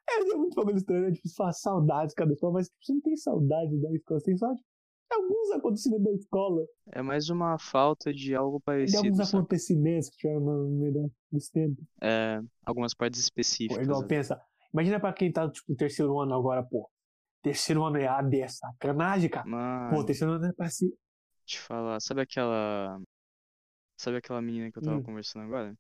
[0.09, 3.01] É, é muito bagulho estranho, é difícil falar saudades cada escola, mas tipo, você não
[3.01, 4.65] tem saudade da escola, você tem só tipo,
[5.11, 9.47] alguns acontecimentos da escola, É mais uma falta de algo de parecido, alguns sabe?
[9.59, 11.83] acontecimentos que tiveram no meio desse tempo.
[12.01, 13.19] É, algumas partes
[13.65, 13.81] Pô, específicas.
[13.81, 14.15] igual ali.
[14.15, 14.41] pensa,
[14.73, 16.89] imagina pra quem tá, tipo, terceiro ano agora, pô.
[17.41, 19.49] Terceiro ano é AD, é sacanagem, cara.
[19.87, 20.93] Pô, Mano, terceiro ano é pra se.
[21.45, 22.99] te falar, sabe aquela.
[23.97, 25.01] Sabe aquela menina que eu tava Hum.
[25.01, 25.75] conversando agora?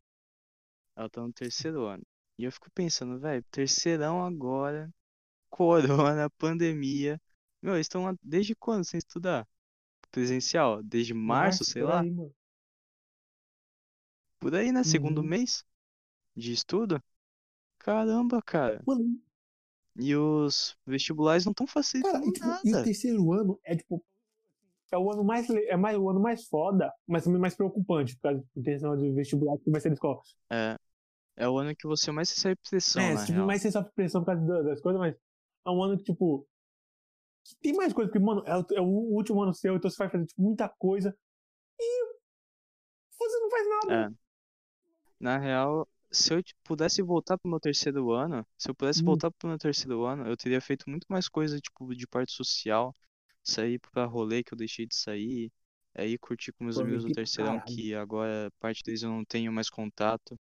[0.95, 2.03] Ela tá no terceiro ano.
[2.37, 4.89] E eu fico pensando, velho, terceirão agora,
[5.49, 7.21] corona, pandemia.
[7.61, 9.47] Meu, eles estão lá desde quando sem estudar?
[10.11, 10.83] Presencial?
[10.83, 12.07] Desde março, sei lá?
[12.07, 12.33] aí.
[14.39, 14.81] Por aí, né?
[14.83, 15.23] Segundo Uhum.
[15.23, 15.65] mês
[16.35, 17.03] de estudo?
[17.79, 18.85] Caramba, cara.
[18.85, 19.19] Mano,
[19.97, 21.67] E os vestibulares não estão
[22.01, 22.81] Cara, facilitando e, tipo, e o nada.
[22.81, 24.03] terceiro ano é tipo.
[24.91, 28.23] É o ano mais, é mais, o ano mais foda, mas também mais preocupante, por
[28.23, 30.21] causa do terceiro ano de vestibular que vai ser na escola.
[30.51, 30.77] É,
[31.37, 33.45] é o ano que você mais recebe pressão, é, real.
[33.45, 35.15] mais você sofre pressão por causa da- das coisas, mas
[35.65, 36.47] é um ano que, tipo.
[37.43, 39.97] que tem mais coisa, porque, mano, é o, é o último ano seu, então você
[39.97, 41.15] vai fazer tipo, muita coisa
[41.79, 42.15] e
[43.17, 44.11] você não faz nada.
[44.11, 44.25] É.
[45.19, 49.05] Na real, se eu tipo, pudesse voltar pro meu terceiro ano, se eu pudesse Hum.
[49.05, 52.95] voltar pro meu terceiro ano, eu teria feito muito mais coisa, tipo, de parte social,
[53.43, 55.51] sair pra rolê que eu deixei de sair,
[55.93, 57.65] aí curtir com meus amigos do terceirão, caralho.
[57.65, 60.37] que agora parte deles eu não tenho mais contato.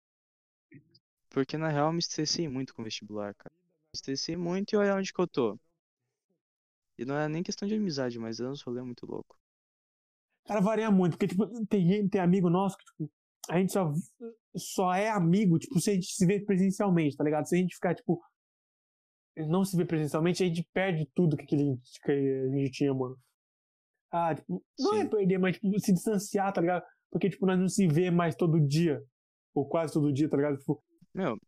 [1.32, 3.54] Porque na real eu me estressei muito com o vestibular, cara.
[3.54, 5.58] Me estressei muito e olha onde que eu tô.
[6.98, 9.36] E não é nem questão de amizade, mas é uns rolê muito louco.
[10.44, 13.10] Cara, varia muito, porque, tipo, tem, tem amigo nosso que, tipo,
[13.48, 13.92] a gente só,
[14.54, 17.48] só é amigo, tipo, se a gente se vê presencialmente, tá ligado?
[17.48, 18.20] Se a gente ficar, tipo,
[19.48, 23.16] não se vê presencialmente, a gente perde tudo que, aquele, que a gente tinha, mano.
[24.10, 25.08] Ah, tipo, não é Sim.
[25.08, 26.84] perder, mas, tipo, se distanciar, tá ligado?
[27.10, 29.02] Porque, tipo, nós não se vê mais todo dia,
[29.54, 30.58] ou quase todo dia, tá ligado?
[30.58, 30.82] Tipo,
[31.14, 31.38] Meu,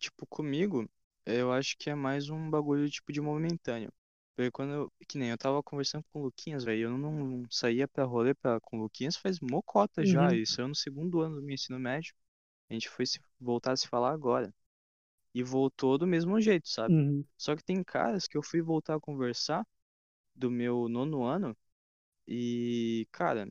[0.00, 0.88] tipo, comigo,
[1.26, 3.92] eu acho que é mais um bagulho, tipo, de momentâneo.
[4.34, 7.44] Porque quando eu, que nem eu tava conversando com o Luquinhas, velho, eu não, não
[7.50, 10.34] saía pra rolê pra, com o Luquinhas faz mocota já, Uhum.
[10.34, 12.14] isso eu no segundo ano do meu ensino médio,
[12.70, 14.54] a gente foi se, voltar a se falar agora.
[15.34, 16.96] E voltou do mesmo jeito, sabe?
[16.96, 17.26] uhum.
[17.38, 19.66] Só que tem caras que eu fui voltar a conversar
[20.34, 21.56] do meu nono ano
[22.28, 23.48] e, cara,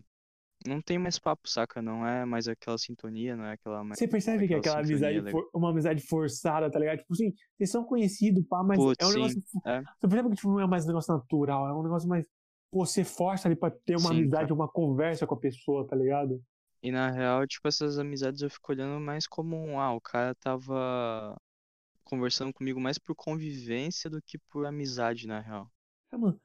[0.66, 1.82] não tem mais papo, saca?
[1.82, 4.86] Não é mais aquela sintonia, não é aquela mais Você percebe que é aquela aquela
[4.86, 7.00] sintonia amizade, for- uma amizade forçada, tá ligado?
[7.00, 9.42] Tipo assim, vocês são conhecidos, pá, mas Putz, é um sim, negócio.
[9.52, 9.82] fo- é.
[9.82, 12.28] Você percebe que tipo, não é mais um negócio natural, é um negócio mais.
[12.72, 14.54] Pô, você força ali pra ter uma Sim, amizade, cara.
[14.54, 16.42] uma conversa com a pessoa, tá ligado?
[16.84, 20.34] E na real, tipo, essas amizades eu fico olhando mais como um, ah, o cara
[20.36, 21.36] tava
[22.04, 25.70] conversando comigo mais por convivência do que por amizade, na real.
[26.12, 26.40] É, mano,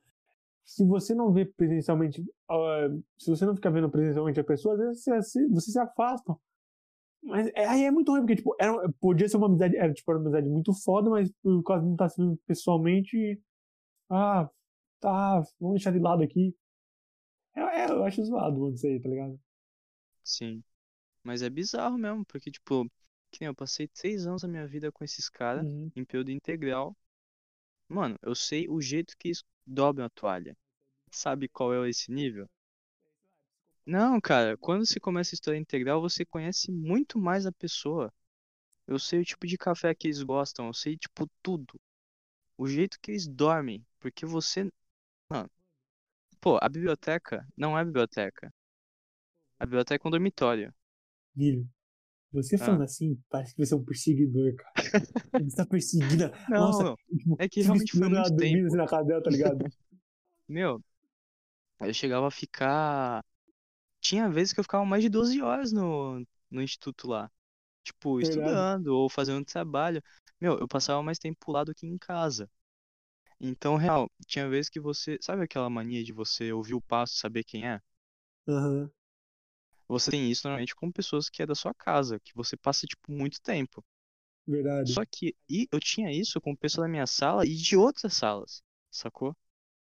[0.66, 2.88] se você não vê presencialmente, ah,
[3.18, 6.40] se você não ficar vendo presencialmente a pessoa, às vezes você, vocês se afastam.
[7.22, 10.12] Mas é- aí é muito ruim, porque, tipo, era, podia ser uma amizade, era, tipo,
[10.12, 13.42] uma amizade muito foda, mas por causa de não estar se vendo pessoalmente,
[14.10, 14.48] ah,
[15.00, 16.54] tá, vamos deixar de lado aqui.
[17.54, 19.40] É, é, eu acho zoado, mano, isso aí, tá ligado?
[20.22, 20.62] Sim.
[21.22, 22.84] Mas é bizarro mesmo, porque, tipo,
[23.30, 25.90] que nem eu passei três anos da minha vida com esses caras, Uhum.
[25.96, 26.96] em período integral.
[27.88, 30.56] Mano, eu sei o jeito que eles dobram a toalha.
[31.12, 32.48] Sabe qual é esse nível?
[33.84, 38.12] Não, cara, quando você começa a história integral, você conhece muito mais a pessoa.
[38.86, 41.80] Eu sei o tipo de café que eles gostam, eu sei, tipo, tudo.
[42.58, 44.70] O jeito que eles dormem, porque você.
[45.30, 45.50] Mano,
[46.40, 48.52] pô, a biblioteca não é biblioteca.
[49.60, 50.74] A biblioteca é um dormitório.
[51.34, 51.68] Filho,
[52.42, 54.72] você falando assim, parece que você é um perseguidor, cara.
[55.38, 56.30] Você tá perseguindo.
[56.48, 58.66] Não, Nossa, não, tipo, é que realmente foi muito tempo.
[58.66, 59.58] assim na casa dela, tá ligado?
[60.48, 60.82] Meu,
[61.80, 63.24] eu chegava a ficar.
[64.00, 67.30] Tinha vezes que eu ficava mais de 12 horas no, no instituto lá.
[67.84, 68.22] Tipo, Verdade.
[68.22, 70.02] estudando ou fazendo trabalho.
[70.40, 72.50] Meu, eu passava mais tempo lá do que em casa.
[73.40, 75.18] Então, real, tinha vezes que você.
[75.22, 77.80] Sabe aquela mania de você ouvir o passo e saber quem é?
[78.48, 78.90] Aham,
[79.88, 83.10] Você tem isso normalmente com pessoas que é da sua casa, que você passa, tipo,
[83.12, 83.84] muito tempo.
[84.46, 84.84] verdade.
[84.84, 88.62] Só que e eu tinha isso com pessoas da minha sala e de outras salas,
[88.90, 89.36] sacou?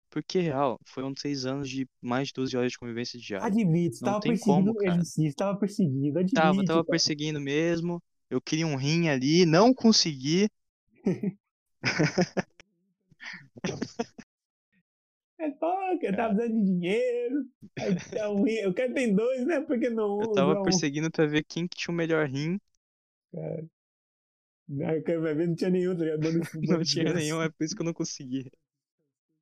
[0.10, 3.48] Porque, real, foram três anos de mais de 12 horas de convivência diária.
[3.48, 5.04] Admito, você Não tava tem perseguindo como, cara.
[5.36, 6.34] tava perseguindo, admito.
[6.34, 6.88] Tava, tava cara.
[6.90, 8.02] perseguindo mesmo.
[8.30, 10.50] Eu queria um rim ali, não consegui.
[15.46, 16.36] É que eu tava Cara.
[16.36, 17.46] precisando de dinheiro.
[17.78, 19.62] Então, eu quero ter dois, né?
[19.62, 20.64] Porque não Eu tava um.
[20.64, 22.60] perseguindo pra ver quem que tinha o melhor rim.
[23.32, 23.64] Cara.
[24.88, 26.22] Aí eu quero ver, não tinha nenhum, tá ligado?
[26.62, 28.52] Não tinha nenhum, é por isso que eu não consegui.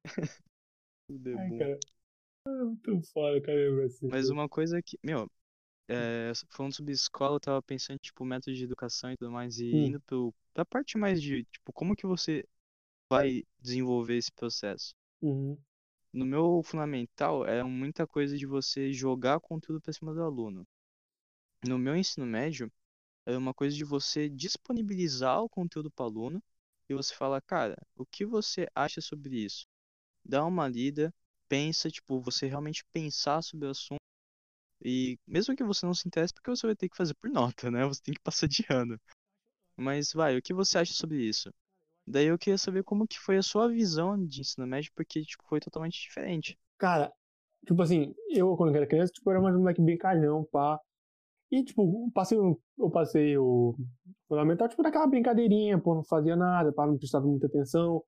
[1.07, 1.57] Tudo é Ai, bom.
[1.57, 1.79] cara.
[2.47, 3.59] Ah, Muito foda, cara.
[4.07, 5.29] Mas uma coisa que, meu,
[5.89, 9.65] é, falando sobre escola, eu tava pensando, tipo, método de educação e tudo mais, e
[9.71, 9.87] Hum.
[9.87, 12.45] indo pro, pra parte mais de, tipo, como que você
[13.09, 14.95] vai desenvolver esse processo?
[15.21, 15.57] Uhum.
[16.13, 20.65] No meu fundamental, é muita coisa de você jogar conteúdo pra cima do aluno.
[21.65, 22.71] No meu ensino médio,
[23.25, 26.43] é uma coisa de você disponibilizar o conteúdo para o aluno
[26.89, 29.65] e você falar, cara, o que você acha sobre isso?
[30.25, 31.13] Dá uma lida,
[31.49, 34.01] pensa, tipo, você realmente pensar sobre o assunto.
[34.83, 37.71] E mesmo que você não se interesse, porque você vai ter que fazer por nota,
[37.71, 37.85] né?
[37.85, 38.99] Você tem que passar de ano.
[39.77, 41.51] Mas vai, o que você acha sobre isso?
[42.11, 45.43] Daí eu queria saber como que foi a sua visão de ensino médio, porque tipo,
[45.47, 46.57] foi totalmente diferente.
[46.77, 47.11] Cara,
[47.65, 50.79] tipo assim, eu quando era criança, tipo, era mais um moleque brincalhão, pá.
[51.51, 53.75] E, tipo, passei, eu passei o
[54.27, 58.03] fundamental, tipo, naquela brincadeirinha, pô, não fazia nada, pá, não prestava muita atenção.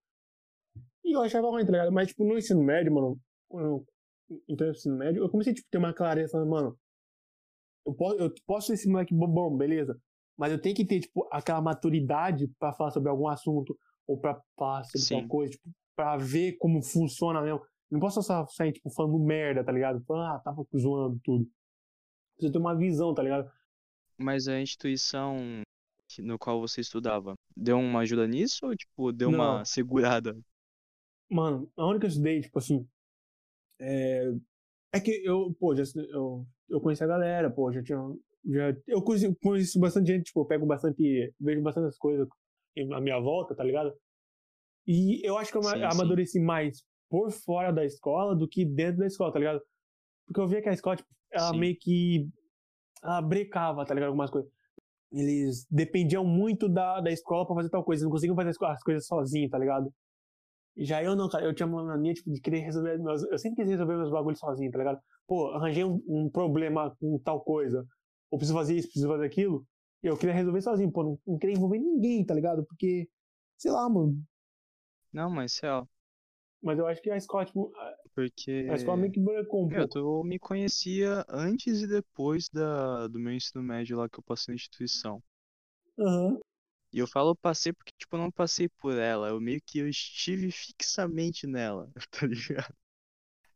[1.03, 1.91] E eu achava ruim, tá ligado?
[1.91, 3.85] Mas, tipo, no ensino médio, mano, quando eu
[4.47, 6.77] entrei no ensino médio, eu comecei, tipo, a ter uma clareza, mano,
[7.85, 9.99] eu posso, eu posso ser esse moleque bobão, beleza?
[10.37, 13.77] Mas eu tenho que ter, tipo, aquela maturidade pra falar sobre algum assunto,
[14.07, 15.27] ou sobre tal Sim.
[15.27, 17.61] coisa, tipo, pra ver como funciona mesmo.
[17.89, 20.03] Não posso só sair, tipo, falando merda, tá ligado?
[20.05, 21.47] Falando, ah, tava zoando tudo.
[22.35, 23.49] Precisa ter uma visão, tá ligado?
[24.17, 25.63] Mas a instituição
[26.19, 29.65] no qual você estudava, deu uma ajuda nisso ou, tipo, deu uma Não.
[29.65, 30.37] segurada?
[31.29, 32.87] Mano, a única que eu estudei, tipo assim.
[33.79, 34.31] É,
[34.93, 37.97] é que eu, pô, já, eu, eu conheci a galera, pô, já tinha.
[38.45, 41.33] Já, eu conheci, conheço bastante gente, tipo, eu pego bastante.
[41.39, 42.27] Vejo bastante coisas
[42.93, 43.93] à minha volta, tá ligado?
[44.85, 45.83] E eu acho que eu Sim, sim.
[45.83, 49.61] amadureci mais por fora da escola do que dentro da escola, tá ligado?
[50.27, 51.59] Porque eu via que a escola, tipo, ela Sim.
[51.59, 52.27] meio que.
[53.03, 54.09] Ela brecava, tá ligado?
[54.09, 54.51] Algumas coisas.
[55.11, 57.99] Eles dependiam muito da, da escola pra fazer tal coisa.
[57.99, 59.93] Eles não conseguiam fazer as co- as coisas sozinhos, tá ligado?
[60.75, 61.45] Já eu não, cara.
[61.45, 63.21] Eu tinha uma mania, tipo, de querer resolver meus...
[63.23, 64.99] Eu sempre quis resolver meus bagulhos sozinho, tá ligado?
[65.27, 67.85] Pô, arranjei um, um problema com tal coisa.
[68.31, 69.63] Ou preciso fazer isso, preciso fazer aquilo.
[70.03, 71.03] Eu queria resolver sozinho, pô.
[71.03, 72.63] Não, não queria envolver ninguém, tá ligado?
[72.65, 73.09] Porque,
[73.57, 74.23] sei lá, mano.
[75.13, 75.87] Não, mas real,
[76.63, 77.71] Mas eu acho que a escola, tipo,
[78.13, 79.89] porque a escola meio que brecou um meu, pouco.
[79.89, 84.53] tu me conhecia antes e depois da, do meu ensino médio lá que eu passei
[84.53, 85.23] na instituição.
[85.97, 86.39] Aham.
[86.93, 89.89] E eu falo passei porque, tipo, eu não passei por ela, eu meio que eu
[89.89, 92.73] estive fixamente nela, tá ligado?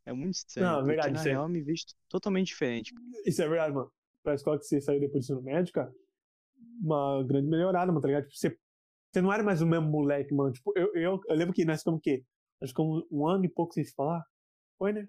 [0.06, 2.94] É muito estranho, Não, é verdade, na isso é- real eu me vejo totalmente diferente.
[3.24, 3.90] Isso é verdade, mano.
[4.22, 5.92] Pra escola que você saiu depois do ensino médio, cara,
[6.80, 8.24] uma grande melhorada, mano, tá ligado?
[8.24, 8.58] Tipo, você,
[9.12, 10.52] você não era mais o mesmo moleque, mano.
[10.52, 12.24] Tipo, eu, eu, eu lembro que nós ficamos o quê?
[12.60, 14.24] Nós ficamos um ano e pouco sem se falar.
[14.78, 15.08] Foi, né?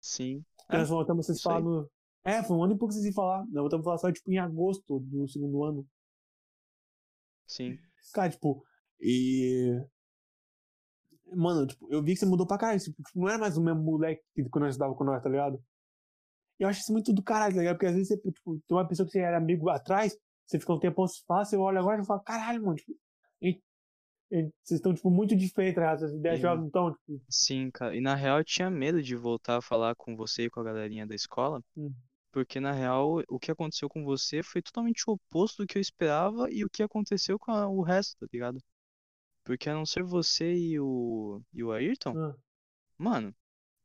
[0.00, 0.44] Sim.
[0.58, 1.90] Porque É, nós voltamos a se falar no.
[2.24, 3.44] É, foi um ano e pouco sem se falar.
[3.46, 5.86] Nós voltamos a falar só, tipo, em agosto do segundo ano.
[7.46, 7.78] Sim.
[8.12, 8.62] Cara, tipo,
[9.00, 9.80] e.
[11.34, 12.80] Mano, tipo, eu vi que você mudou pra caralho.
[12.80, 15.62] Tipo, não era mais o mesmo moleque que quando nós estudava com nós, tá ligado?
[16.58, 17.76] Eu acho isso muito do caralho, tá ligado?
[17.76, 20.16] Porque às vezes você, tipo, tem uma pessoa que você era amigo atrás,
[20.48, 22.92] você fica um tempão se fala, você olha agora e fala, caralho, mano, tipo,
[23.42, 23.60] e-
[24.32, 25.96] e vocês estão, tipo, muito diferentes, ligado?
[26.04, 27.22] Essas ideias não estão, tipo.
[27.28, 27.96] Sim, cara.
[27.96, 30.64] E na real eu tinha medo de voltar a falar com você e com a
[30.64, 31.92] galerinha da escola, Hum.
[32.32, 35.82] porque na real o que aconteceu com você foi totalmente o oposto do que eu
[35.82, 38.58] esperava e o que aconteceu com a- o resto, tá ligado?
[39.44, 42.12] Porque a não ser você e o, e o Ayrton,
[42.98, 43.34] mano,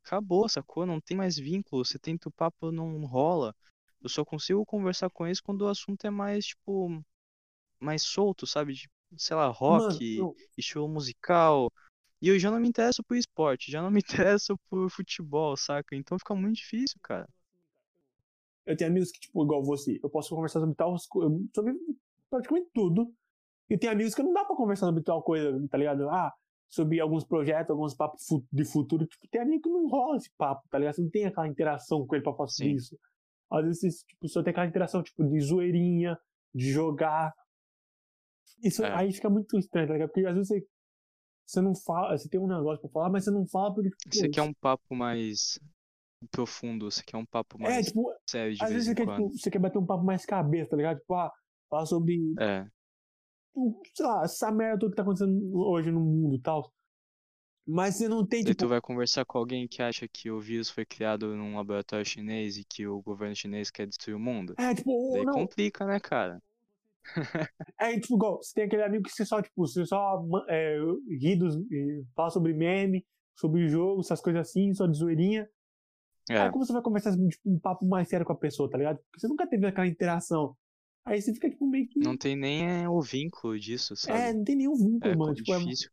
[0.04, 0.84] acabou, sacou?
[0.86, 3.54] Não tem mais vínculo, você tenta o papo não rola.
[4.04, 7.02] Eu só consigo conversar com eles quando o assunto é mais, tipo,
[7.80, 8.74] mais solto, sabe?
[8.74, 11.72] Tipo, sei lá, Mano, rock, não, estilo musical.
[12.22, 14.00] E eu já não me interesso por esporte, já não me
[14.40, 15.96] interesso por futebol, saca?
[15.96, 17.28] Então fica muito difícil, cara.
[18.66, 21.74] eu tenho amigos que, tipo, igual você, eu posso conversar sobre tal, co- sobre
[22.30, 23.12] praticamente tudo.
[23.70, 26.08] E tem amigos que não dá pra conversar sobre tal coisa, tá ligado?
[26.10, 26.32] Ah,
[26.70, 29.06] sobre alguns projetos, alguns papos de futuro.
[29.06, 30.94] Tipo, tem amigo que não rola esse papo, tá ligado?
[30.96, 32.76] Você não tem aquela interação com ele pra sobre Sim.
[32.76, 32.98] isso.
[33.50, 36.18] Às vezes, tipo, só tem aquela interação, tipo, de zoeirinha,
[36.54, 37.32] de jogar.
[38.62, 38.94] Isso É.
[38.96, 40.08] aí fica muito estranho, tá ligado?
[40.08, 40.66] Porque às vezes você,
[41.46, 44.14] você não fala, você tem um negócio pra falar, mas você não fala porque, tipo,
[44.14, 45.58] Você quer um papo mais
[46.30, 49.06] profundo, você quer um papo É, mais tipo, sério de às vez vezes você quer,
[49.16, 50.98] tipo, você quer bater um papo mais cabeça, tá ligado?
[51.00, 51.30] Tipo, ah,
[51.68, 52.66] falar sobre É,
[53.94, 56.72] sei lá, essa merda toda que tá acontecendo hoje no mundo e tal.
[57.66, 60.38] Mas você não tem, daí tipo, tu vai conversar com alguém que acha que o
[60.38, 64.54] vírus foi criado num laboratório chinês e que o governo chinês quer destruir o mundo.
[64.58, 66.42] é, tipo, Daí não, complica, né, cara?
[67.80, 71.36] é, tipo, igual, você tem aquele amigo que você só, tipo, você só é, ri
[71.36, 73.04] dos, e fala sobre meme,
[73.34, 75.48] sobre jogo, essas coisas assim, só de zoeirinha.
[76.28, 78.76] É, Aí como você vai conversar, tipo, um papo mais sério com a pessoa, tá
[78.76, 78.98] ligado?
[78.98, 80.54] Porque você nunca teve aquela interação.
[81.04, 81.98] Aí você fica, tipo, meio que...
[81.98, 84.32] não tem nem é, o vínculo disso, é, sabe?
[84.32, 85.34] não tem nenhum vínculo, É, mano.
[85.34, 85.90] Tipo, é, difícil.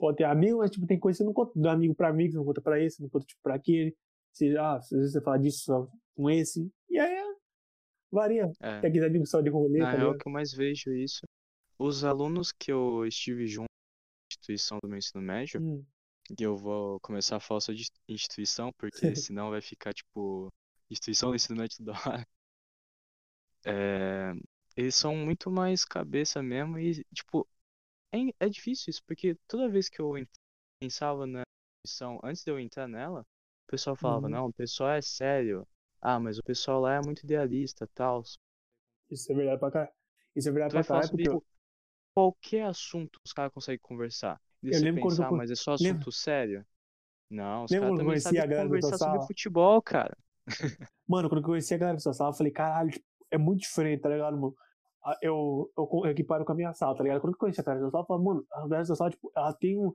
[0.00, 2.32] Pode ter amigo, mas tipo, tem coisa que você não conta do amigo pra amigo,
[2.32, 3.96] você não conta pra esse, você não conta tipo, pra aquele.
[4.32, 6.70] Você, ah, às vezes você fala disso só com esse.
[6.88, 7.24] E aí é,
[8.10, 8.50] varia.
[8.60, 8.80] É.
[8.80, 10.22] Tem aqueles amigos só de rolê, Na tá real, o ligado?
[10.22, 11.20] que eu mais vejo é isso.
[11.78, 15.84] Os alunos que eu estive junto na instituição do meu ensino médio, Hum,
[16.38, 18.90] e eu vou começar a falar só de instituição, porque
[19.32, 20.48] senão vai ficar tipo
[20.90, 22.26] instituição do ensino médio toda hora.
[23.66, 24.32] É,
[24.76, 27.46] eles são muito mais cabeça mesmo e, tipo,
[28.12, 30.26] é, é difícil isso, porque toda vez que eu en-
[30.80, 31.42] pensava na
[31.84, 34.30] instituição, antes de eu entrar nela, o pessoal falava, Uhum.
[34.30, 35.66] não, o pessoal é sério.
[36.00, 38.22] Ah, mas o pessoal lá é muito idealista, tal.
[39.10, 39.92] isso é verdade pra caralho.
[40.34, 41.28] Isso é verdade Tu pra sobre porque
[42.14, 44.40] qualquer assunto os caras conseguem conversar.
[44.62, 46.66] E Eu lembro quando pensa, eu ah, con- mas é só assunto sério?
[47.30, 50.16] Não, os caras quando eu também conheci a sabem conversar sobre futebol, cara.
[51.06, 53.60] Mano, quando eu conheci a galera da sua sala, eu falei, caralho, tipo, é muito
[53.62, 54.54] diferente, tá ligado, mano?
[55.22, 57.20] Eu, eu, equiparo com a minha sala, tá ligado?
[57.20, 59.32] Quando eu conheci a galera da sala, eu falei, mano, a galera da sala, tipo,
[59.34, 59.92] ela tem um.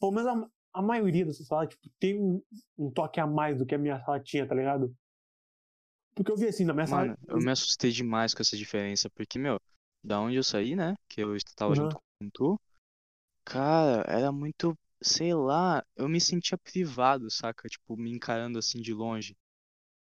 [0.00, 2.42] Pelo menos a, a maioria da sua sala, tipo, tem um,
[2.78, 4.94] um toque a mais do que a minha sala tinha, tá ligado?
[6.14, 7.06] Porque eu vi assim, na minha sala.
[7.06, 9.58] Mano, eu me assustei demais com essa diferença, porque, meu,
[10.02, 10.94] da onde eu saí, né?
[11.08, 12.60] Que eu estava junto com tu,
[13.44, 17.68] cara, era muito, sei lá, eu me sentia privado, saca?
[17.68, 19.36] Tipo, me encarando assim de longe.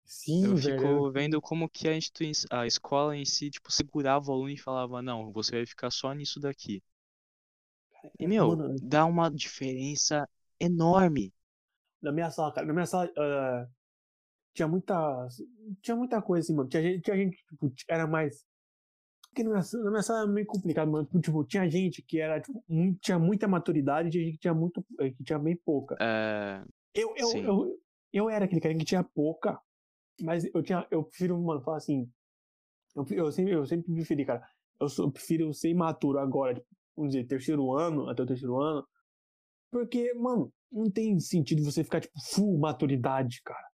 [0.04, 1.04] Sim, Eu velho.
[1.04, 4.58] fico vendo como que a instituição, a escola em si, tipo, segurava o aluno e
[4.58, 6.82] falava, não, você vai ficar só nisso daqui.
[8.18, 10.28] E, meu, Mano, dá uma diferença
[10.58, 11.32] enorme.
[12.00, 13.66] na minha sala, cara, na minha sala ah,
[14.54, 15.28] tinha muita.
[15.82, 16.68] Tinha muita coisa assim, mano.
[16.68, 18.44] Tinha gente, tinha gente tipo, era mais.
[19.30, 21.08] Porque na minha, sala- na minha sala era meio complicado, mano.
[21.22, 24.54] Tipo, tinha gente que era, tipo, mu- tinha muita maturidade e tinha gente que tinha
[24.54, 24.84] muito.
[25.00, 26.00] eh, que tinha bem pouca.
[26.00, 26.62] É,
[26.94, 27.44] Eu, eu, Sim.
[27.44, 27.80] eu,
[28.12, 29.58] eu era aquele cara que tinha pouca,
[30.20, 30.86] mas eu tinha.
[30.90, 32.10] Eu prefiro, mano, falar assim.
[32.94, 34.46] Eu, eu, sempre, eu sempre preferi, cara.
[34.80, 38.60] Eu, sou, eu prefiro ser imaturo agora, tipo, vamos dizer, terceiro ano, até o terceiro
[38.60, 38.86] ano.
[39.70, 43.66] Porque, mano, não tem sentido você ficar, tipo, full maturidade, cara.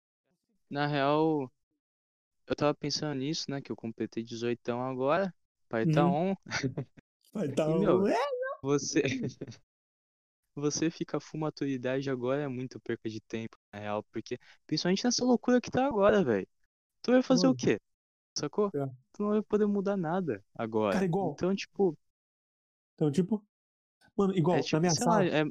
[0.71, 1.51] na real,
[2.47, 3.61] eu tava pensando nisso, né?
[3.61, 5.35] Que eu completei 18 agora.
[5.69, 6.33] Pai tá Uhum.
[6.33, 6.37] on.
[7.33, 8.17] Vai tá, E, meu, é,
[8.63, 9.03] Você.
[10.61, 14.03] Você fica full maturidade agora é muito perca de tempo, na real.
[14.13, 16.49] Porque, principalmente nessa loucura que tá agora, velho.
[17.03, 17.57] Tu vai fazer o Mano.
[17.57, 17.81] quê?
[18.39, 18.75] Sacou?
[18.75, 18.79] É.
[19.13, 20.99] Tu não vai poder mudar nada agora.
[20.99, 21.39] Cara, igual.
[21.39, 21.97] Então, tipo,
[22.95, 23.43] Então, tipo.
[24.17, 25.25] Mano, igual, é na tipo, minha sei sala.
[25.25, 25.45] lá, é,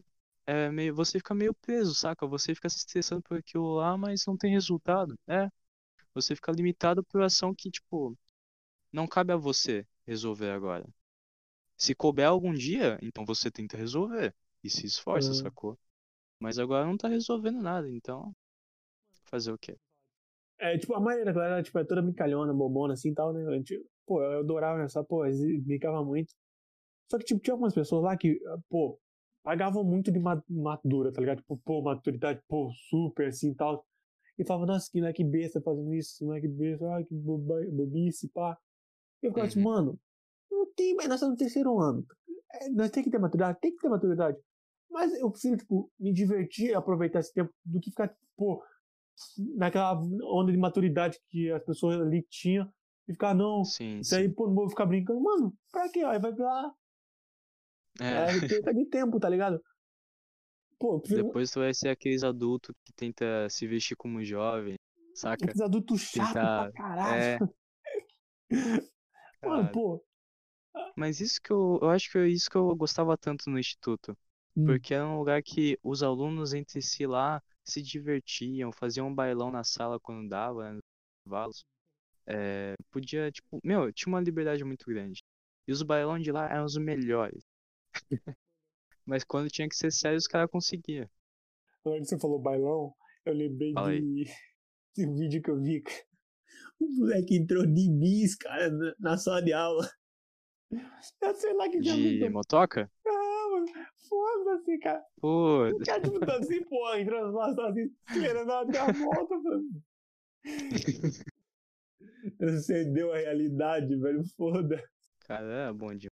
[0.46, 2.26] é meio, você fica meio preso, saca?
[2.28, 5.18] Você fica se estressando por aquilo lá, mas não tem resultado.
[5.28, 5.50] É.
[6.16, 8.18] Você fica limitado por ação que, tipo,
[8.94, 10.86] não cabe a você resolver agora.
[11.78, 14.36] Se couber algum dia, então você tenta resolver.
[14.64, 15.34] E se esforça, Ah.
[15.34, 15.80] sacou?
[16.40, 18.36] Mas agora não tá resolvendo nada, então.
[19.26, 19.78] Fazer o quê?
[20.60, 23.44] É, tipo, a maioria da galera, tipo, é toda brincalhona, bobona, assim e tal, né?
[23.58, 26.34] Eu, tipo, pô, eu adorava essa, pô, eles brincava muito.
[27.12, 28.40] Só que, tipo, tinha algumas pessoas lá que,
[28.70, 29.00] pô,
[29.44, 31.40] pagavam muito de ma- madura, tá ligado?
[31.40, 33.86] Tipo, pô, maturidade, pô, super, assim e tal.
[34.40, 38.58] E falava, nossa, que moleque besta fazendo isso, moleque besta, ai, que boba, bobice, pá.
[39.24, 39.64] E eu ficava assim, Uhum.
[39.64, 40.00] mano,
[40.52, 42.06] não tem, mas nós estamos no terceiro ano.
[42.54, 44.38] É, nós tem que ter maturidade, tem que ter maturidade.
[44.90, 48.64] Mas eu prefiro, tipo, me divertir e aproveitar esse tempo do que ficar, tipo, pô,
[49.56, 52.72] naquela onda de maturidade que as pessoas ali tinham
[53.08, 54.34] e ficar, não, Sim, isso aí, sim.
[54.34, 55.22] pô, não vou ficar brincando.
[55.22, 56.04] Mano, pra quê?
[56.04, 56.72] Aí vai pra.
[58.00, 58.06] É.
[58.36, 59.62] É, perda de tempo, tá ligado?
[60.80, 64.76] Pô, prefiro Depois tu vai ser aqueles adultos que tenta se vestir como jovem,
[65.16, 65.46] saca?
[65.46, 67.24] aqueles adultos chatos pra Tentar- caralho.
[67.24, 67.40] É,
[69.42, 70.04] Mano, pô.
[70.96, 74.18] Mas isso que eu, eu acho que é isso que eu gostava tanto no instituto.
[74.58, 79.16] Hum, Porque era um lugar que os alunos entre si lá se divertiam, faziam um
[79.16, 80.84] bailão na sala quando dava, né, nos
[81.22, 81.66] intervalos.
[82.26, 85.24] É, podia, tipo, meu, tinha uma liberdade muito grande.
[85.68, 87.44] E os bailão de lá eram os melhores.
[89.06, 91.10] Mas quando tinha que ser sério, os caras conseguiam.
[91.86, 92.94] Agora que você falou bailão,
[93.26, 94.26] eu lembrei de,
[94.96, 95.84] de um vídeo que eu vi.
[96.80, 99.90] O moleque entrou de bis, cara, na, sala de aula.
[101.22, 102.92] Eu sei lá que De motoca?
[104.10, 105.04] Foda-se, cara.
[105.20, 109.84] Pô, O cara tipo tá assim, pô, entrando sala assim, esperando até a volta, mano.
[112.38, 114.84] Transcendeu a realidade, velho, foda.
[115.20, 116.12] cara, é bom demais.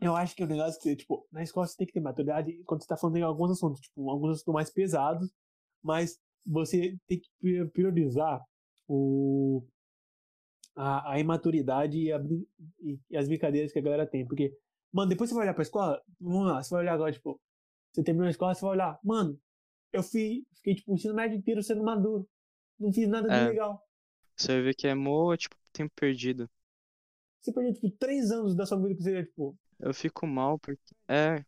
[0.00, 2.62] Eu acho que o negócio é que, tipo, na escola você tem que ter maturidade
[2.64, 5.32] quando você tá falando em alguns assuntos, tipo, alguns assuntos mais pesados,
[5.82, 8.44] mas você tem que pri- priorizar
[8.88, 9.64] o,
[10.76, 12.20] a, a imaturidade e, a
[13.08, 14.26] e as brincadeiras que a galera tem.
[14.26, 14.52] Porque,
[14.94, 17.40] mano, depois você vai olhar pra escola, vamos lá, você vai olhar agora, tipo,
[17.92, 19.40] você terminou a escola, você vai olhar, mano,
[19.92, 22.28] eu fui, fiquei, tipo, o ensino médio inteiro sendo maduro.
[22.78, 23.48] Não fiz nada de É.
[23.50, 23.82] legal.
[24.36, 26.50] Você vai ver que é mó, tipo, tempo perdido.
[27.40, 30.94] Você perdeu, tipo, três anos da sua vida que você, tipo, Eu fico mal porque.
[31.08, 31.44] É.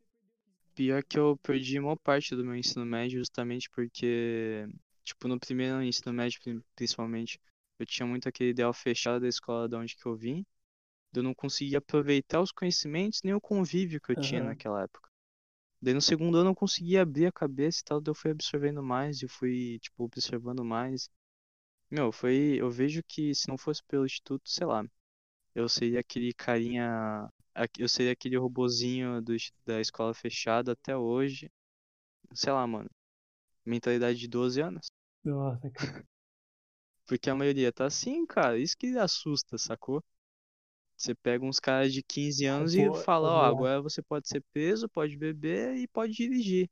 [0.75, 4.67] Pior que eu perdi uma parte do meu ensino médio justamente porque,
[5.05, 7.41] tipo, no primeiro ensino médio, pri- principalmente,
[7.79, 10.47] eu tinha muito aquele ideal fechado da escola de onde que eu vim.
[11.15, 14.45] Eu não conseguia aproveitar os conhecimentos nem o convívio que eu tinha Aham.
[14.45, 15.09] naquela época.
[15.83, 18.83] Daí no segundo ano eu consegui abrir a cabeça e tal, daí eu fui absorvendo
[18.83, 21.11] mais, eu fui, tipo, observando mais.
[21.91, 22.57] Meu, foi.
[22.61, 24.85] Eu vejo que se não fosse pelo instituto, sei lá,
[25.55, 27.29] eu seria aquele carinha.
[27.79, 29.35] Eu seria aquele robozinho do,
[29.67, 31.51] da escola fechada até hoje.
[32.35, 32.91] Sei lá, mano.
[33.67, 34.89] Mentalidade de 12 anos.
[35.25, 36.03] nossa, cara.
[37.07, 38.59] Porque a maioria tá assim, cara.
[38.59, 40.03] Isso que assusta, sacou?
[40.97, 44.29] Você pega uns caras de 15 anos e pô, fala, ó, vou- agora você pode
[44.29, 46.71] ser preso, pode beber e pode dirigir.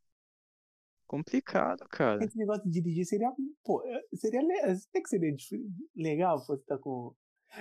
[1.07, 2.25] complicado, cara.
[2.25, 3.31] Esse negócio de dirigir seria,
[3.63, 5.37] pô, é, seria, até que seria
[5.95, 7.15] legal você estar com.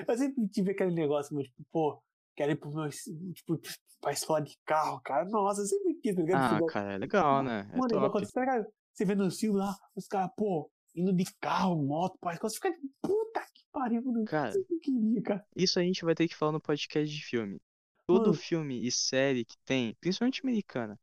[0.08, 2.02] Eu sempre tive aquele negócio, mas, tipo, pô,
[2.36, 3.60] quero ir pro meu, tipo,
[4.02, 5.26] pra escola de carro, cara.
[5.26, 6.40] Nossa, eu sempre quis, tá ligado?
[6.42, 7.70] Esse Ah, negócio- cara, é legal, né?
[7.74, 8.12] É Mano, top.
[8.12, 12.18] quando você, pega- você vê no filme lá, os caras, pô, indo de carro, moto,
[12.20, 14.24] pra escola, você fica, puta que pariu, mano.
[14.26, 15.46] Cara, Eu queria, cara.
[15.56, 17.60] isso a gente vai ter que falar no podcast de filme.
[18.08, 18.34] Todo Mano.
[18.34, 21.00] filme e série que tem, principalmente americana,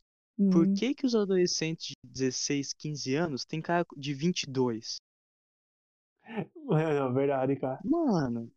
[0.53, 0.75] por Hum.
[0.75, 4.97] que que os adolescentes de 16, 15 anos têm cara de 22?
[6.25, 6.41] É,
[6.73, 7.81] é verdade, cara.
[7.85, 8.51] Mano,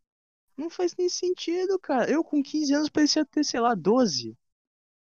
[0.56, 2.10] não faz nem sentido, cara.
[2.10, 4.36] Eu com 15 anos parecia ter, sei lá, 12.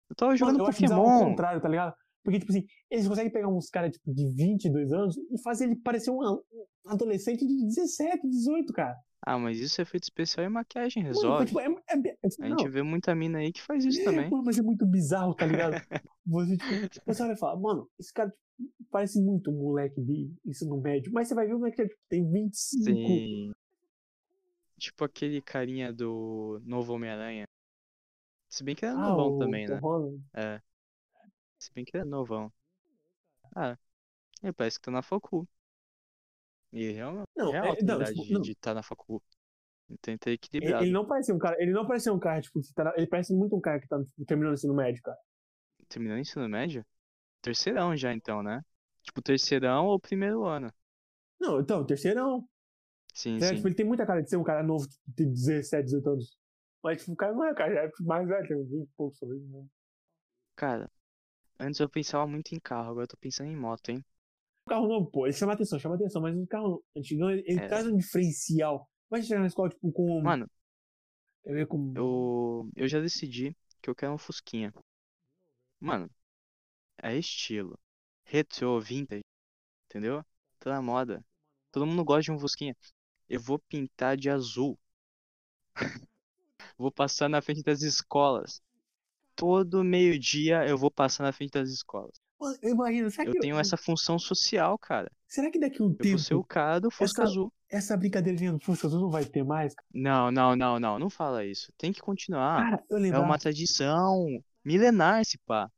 [0.10, 1.30] Eu tava jogando Mano, eu acho bizarro ao Pokémon.
[1.32, 1.96] contrário, tá ligado?
[2.26, 5.76] Porque, tipo assim, eles conseguem pegar uns caras, tipo, de 22 anos e fazer ele
[5.76, 6.42] parecer um, um
[6.88, 8.98] adolescente de 17, 18, cara.
[9.22, 11.46] Ah, mas isso é efeito especial e maquiagem Mano, resolve.
[11.46, 14.28] tipo, é, é, é, A não, gente vê muita mina aí que faz isso também.
[14.30, 15.74] Mano, mas é muito bizarro, tá ligado?
[16.26, 18.40] Você, tipo, você olha e fala, mano, esse cara tipo,
[18.90, 22.28] parece muito um moleque de ensino médio, mas você vai ver o moleque tipo, tem
[22.32, 22.84] 25.
[22.84, 23.52] Sim.
[24.80, 27.46] Tipo aquele carinha do novo Homem-Aranha.
[28.50, 29.78] Se bem que ele é Ah, novão o também, né?
[29.78, 30.24] Holland.
[30.34, 30.62] É.
[31.60, 32.50] Se bem que ele é novão.
[33.56, 33.78] Ah,
[34.44, 35.48] ele parece que tá na facu.
[36.72, 38.42] E real, Não, real é- não, tipo, de não.
[38.52, 39.22] estar na facu.
[39.90, 42.74] Então tá Ele, ele não parece um cara, ele não parece um cara, tipo, que
[42.74, 45.18] tá na- ele parece muito um cara que tá tipo, terminando o ensino médio, cara.
[45.90, 46.86] Terminou o ensino médio?
[47.42, 48.64] Terceirão já então, né?
[49.04, 50.74] Tipo, terceirão ou primeiro ano.
[51.40, 52.48] Não, então, terceirão.
[53.14, 53.56] Sim, É, sim.
[53.56, 56.38] tipo, ele tem muita cara de ser um cara novo, tipo, de 17, 18 anos.
[56.84, 59.20] Mas, tipo, o cara não é, cara, é mais velho, tem uns 20 e poucos,
[59.20, 59.66] talvez, né?
[60.56, 60.90] Cara,
[61.60, 64.04] antes eu pensava muito em carro, agora eu tô pensando em moto, hein?
[64.66, 67.60] O carro novo, pô, ele chama atenção, chama atenção, mas o carro antigão, ele, ele
[67.60, 67.68] É.
[67.68, 68.90] traz um diferencial.
[69.10, 70.22] Vai chegar na escola, tipo, com.
[70.22, 70.48] Mano,
[71.46, 71.94] ver com.
[71.96, 74.74] eu, eu já decidi que eu quero um Fusquinha.
[75.80, 76.10] Mano,
[77.02, 77.80] é estilo.
[78.26, 79.24] Retro, vintage,
[79.88, 80.24] entendeu?
[80.60, 81.24] Tá na moda.
[81.72, 82.76] Todo mundo gosta de um Fusquinha.
[83.30, 84.80] Eu vou pintar de azul.
[86.78, 88.62] Vou passar na frente das escolas.
[89.36, 92.14] Todo meio-dia eu vou passar na frente das escolas.
[92.62, 92.76] Eu
[93.10, 93.40] será Eu que.
[93.40, 95.12] tenho essa função social, cara.
[95.28, 97.54] Será que daqui a um Eu vou ser o tempo cara do Fusca essa- Azul.
[97.70, 99.74] essa brincadeirinha do Fusca Azul não vai ter mais?
[99.94, 101.00] Não, não, não, não.
[101.00, 101.72] Não fala isso.
[101.78, 102.62] Tem que continuar.
[102.62, 103.22] Cara, eu É lembro.
[103.22, 104.26] uma tradição
[104.64, 105.70] milenar, esse pá.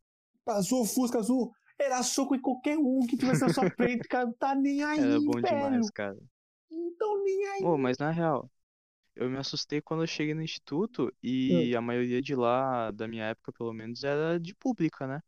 [0.44, 4.26] Passou o Fusca Azul, era soco em qualquer um que tivesse na sua frente, cara.
[4.26, 5.46] Não tá nem aí, Era bom velho.
[5.46, 6.18] demais, cara.
[6.70, 7.64] Não tão nem aí.
[7.64, 8.50] Ô, mas na real,
[9.18, 11.78] eu me assustei quando eu cheguei no instituto e Hum.
[11.78, 15.22] a maioria de lá, da minha época pelo menos, era de pública, né?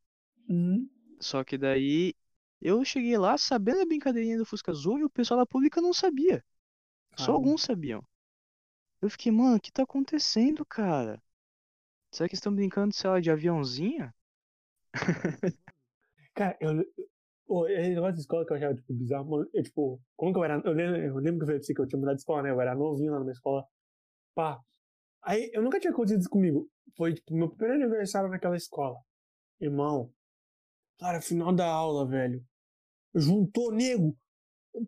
[0.50, 0.90] Uhum.
[1.22, 2.14] Só que daí
[2.62, 5.94] eu cheguei lá sabendo a brincadeirinha do Fusca Azul e o pessoal da pública não
[5.94, 6.44] sabia.
[7.18, 8.04] Só alguns sabiam.
[9.02, 11.22] Eu fiquei, mano, o que tá acontecendo, cara?
[12.12, 14.14] Será que estão brincando, sei lá, de aviãozinho?
[16.36, 16.84] Cara, eu.
[17.48, 19.50] Pô, esse negócio de escola que eu achava, tipo, bizarro, mano.
[19.54, 20.62] Eu, tipo, como que eu era.
[20.66, 22.44] Eu lembro, eu lembro que eu falei pra você que eu tinha mudado de escola,
[22.44, 22.52] né?
[22.52, 23.66] Eu era novinho lá na minha escola.
[24.36, 24.60] Pá.
[25.24, 26.70] Aí, eu nunca tinha acontecido isso comigo.
[26.96, 28.98] Foi, tipo, meu primeiro aniversário naquela escola.
[29.60, 30.12] Irmão.
[31.00, 32.44] Cara, final da aula, velho.
[33.14, 34.18] Juntou nego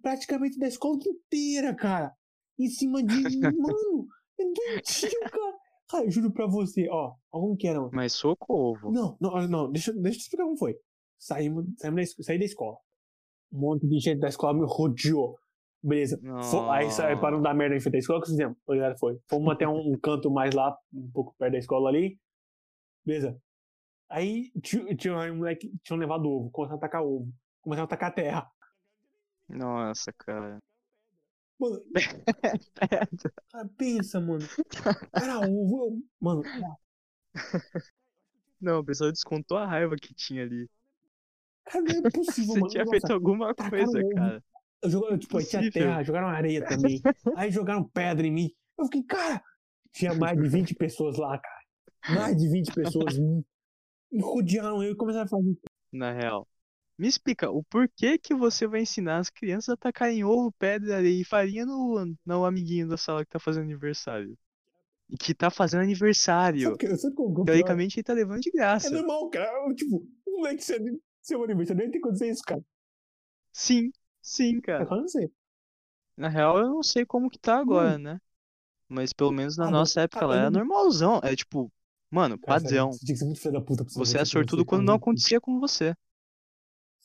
[0.01, 2.13] praticamente da escola inteira, cara.
[2.59, 3.13] Em cima de.
[3.57, 4.07] mano,
[4.39, 5.57] é doentio, cara.
[5.89, 7.13] Cara, eu juro pra você, ó.
[7.29, 7.81] Como que era?
[7.91, 8.91] Mas socorro.
[8.91, 10.77] Não, não, não, deixa, deixa eu te explicar como foi.
[11.17, 12.77] Saímos, saímos da, saí da escola.
[13.51, 15.37] Um monte de gente da escola me rodeou.
[15.84, 16.19] Beleza.
[16.71, 18.55] Aí, aí, para não dar merda em frente da escola, o que fizemos?
[18.67, 19.19] A galera foi.
[19.27, 22.19] Fomos até um, canto mais lá, um pouco perto da escola ali.
[23.05, 23.41] Beleza.
[24.09, 27.34] Aí tinha, tinha um moleque, tinham levado ovo, começaram a atacar ovo.
[27.61, 28.51] Começaram a atacar terra.
[29.49, 30.59] Nossa, cara.
[31.59, 31.79] Mano,
[33.51, 34.45] cara, pensa, mano.
[35.13, 36.01] Era ovo.
[36.19, 36.43] Mano,
[38.61, 40.69] Não, o pessoal descontou a raiva que tinha ali.
[41.65, 42.67] cara, não é possível, Você mano.
[42.67, 44.09] tinha Nossa, feito alguma coisa, ovo.
[44.09, 44.43] cara.
[44.84, 47.01] Eu jogaram, tipo, aí tinha terra, jogaram areia também.
[47.38, 48.49] aí jogaram pedra em mim.
[48.77, 49.43] Eu fiquei, cara,
[49.93, 51.61] tinha mais de 20 pessoas lá, cara.
[52.15, 53.15] Mais de 20 pessoas.
[53.15, 55.55] E rodearam eu e começaram a fazer.
[55.91, 56.47] Na real.
[56.97, 61.21] Me explica, o porquê que você vai ensinar as crianças a tacarem ovo, pedra, areia
[61.21, 64.38] e farinha no, no amiguinho da sala que tá fazendo aniversário?
[65.09, 66.61] E que tá fazendo aniversário.
[66.61, 67.45] Sabe, que- sabe como é?
[67.45, 68.89] Teoricamente ele tá levando de É graça.
[68.89, 69.51] normal, cara.
[69.75, 70.77] Tipo, um moleque seu,
[71.21, 72.63] seu aniversário nem tem como dizer isso, cara.
[73.51, 73.91] Sim,
[74.22, 74.84] sim, É cara.
[74.84, 75.32] eu não sei.
[76.15, 78.19] Na real, eu não sei como que tá agora, né?
[78.89, 81.19] Mas pelo menos na Ah, nossa época lá eu era não- normalzão.
[81.24, 81.72] É tipo,
[82.11, 82.91] mano, Cara, padrão.
[82.91, 84.95] Você tinha que ser muito filho da puta pra Você é aniversário sortudo quando não
[84.95, 85.95] acontecia com você.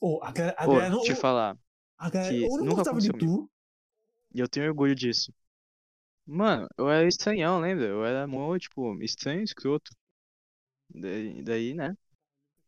[0.01, 1.03] Ô, a galera, a galera não.
[1.03, 1.57] te falar,
[1.99, 3.51] A galera, que ou não nunca gostava de tu.
[4.35, 5.33] e eu tenho orgulho disso.
[6.27, 7.87] Mano, eu era estranhão, lembra?
[7.87, 9.93] Eu era mó, tipo, estranho, escroto.
[10.91, 11.91] Daí, daí, né?
[11.91, 11.97] A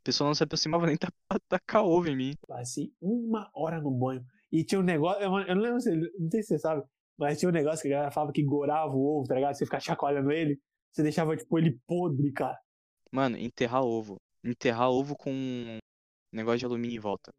[0.04, 0.98] pessoa não se aproximava nem
[1.48, 2.34] tacar ovo em mim.
[2.48, 4.26] Passei uma hora no banho.
[4.50, 6.82] E tinha um negócio, eu, não lembro se, não sei se você sabe,
[7.18, 9.54] mas tinha um negócio que a galera falava que gorava o ovo, tá ligado?
[9.54, 10.58] Você ficar chacoalhando ele,
[10.90, 12.58] você deixava, tipo, ele podre, cara.
[13.12, 14.16] Mano, enterrar ovo.
[14.42, 15.78] Enterrar ovo com um
[16.32, 17.30] negócio de alumínio em volta.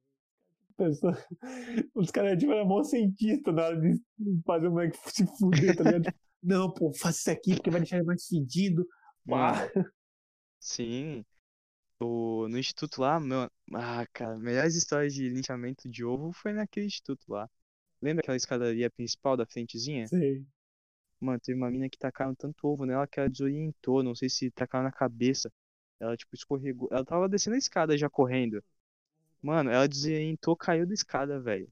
[0.77, 1.17] Pessoa,
[1.95, 3.99] os caras, tipo, eram mó cientista na hora de
[4.45, 6.13] fazer o moleque se fuder, tá ligado?
[6.41, 8.87] não, pô, faça isso aqui porque vai deixar ele mais fedido.
[10.59, 11.25] Sim.
[11.99, 16.85] O, no instituto lá, meu, ah, cara, melhores histórias de linchamento de ovo foi naquele
[16.85, 17.49] instituto lá.
[18.01, 20.07] Lembra aquela escadaria principal da frentezinha?
[20.07, 20.45] Sei.
[21.19, 24.49] Mano, teve uma mina que tacaram tanto ovo nela que ela desorientou, não sei se
[24.51, 25.51] tacaram na cabeça.
[25.99, 26.87] Ela, tipo, escorregou.
[26.91, 28.63] Ela tava descendo a escada já correndo.
[29.41, 31.69] Mano, ela desorientou, caiu da escada, velho.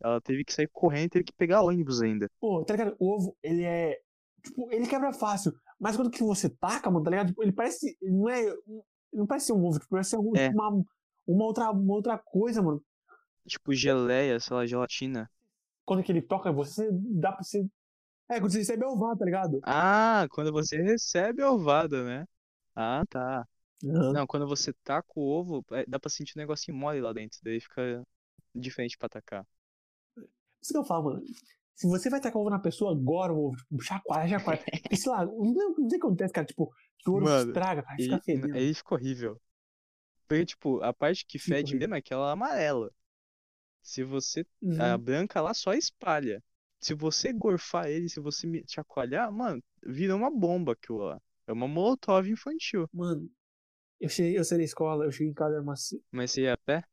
[0.00, 2.28] Ela teve que sair correndo e teve que pegar ônibus ainda.
[2.40, 2.96] Pô, tá ligado?
[2.98, 4.00] O ovo, ele é.
[4.42, 5.52] Tipo, ele quebra fácil.
[5.78, 7.28] Mas quando que você taca, mano, tá ligado?
[7.28, 7.96] Tipo, ele parece.
[8.02, 8.42] Não é.
[9.12, 10.48] Não parece ser um ovo, tipo, parece ser um- É.
[10.48, 10.84] tipo, uma,
[11.26, 12.82] uma, outra, uma outra coisa, mano.
[13.46, 15.30] Tipo, geleia, sei lá, gelatina.
[15.84, 17.66] Quando que ele toca, você dá pra você.
[18.28, 19.60] É, quando você recebe ovado, tá ligado?
[19.64, 22.26] Ah, quando você recebe a ovada, né?
[22.76, 23.46] Ah, tá.
[23.82, 27.40] Não, quando você taca o ovo, é, dá pra sentir um negocinho mole lá dentro.
[27.42, 28.04] Daí fica
[28.54, 29.44] diferente pra atacar.
[30.62, 31.24] Isso que eu falo, mano.
[31.80, 34.60] Se você vai tacar ovo na pessoa agora, o ovo, tipo, chacoalha, chacoalha.
[34.82, 36.46] Porque, sei lá, não, não sei o que acontece, cara.
[36.46, 37.96] Tipo, que o ouro Mano, estraga, cara.
[37.96, 38.54] Fica E fedendo.
[38.54, 39.40] aí fica horrível.
[40.28, 41.78] Porque, tipo, a parte que fede horrível.
[41.80, 42.92] mesmo é aquela amarela.
[43.82, 44.46] Se você.
[44.60, 44.80] Uhum.
[44.82, 46.42] A branca lá só espalha.
[46.78, 51.20] Se você gorfar ele, se você me- chacoalhar, mano, vira uma bomba aquilo lá.
[51.46, 52.86] É uma molotov infantil.
[52.92, 53.26] Mano,
[53.98, 55.94] eu cheguei, eu saí da escola, eu cheguei em casa, era umas.
[56.12, 56.84] Mas você ia a pé?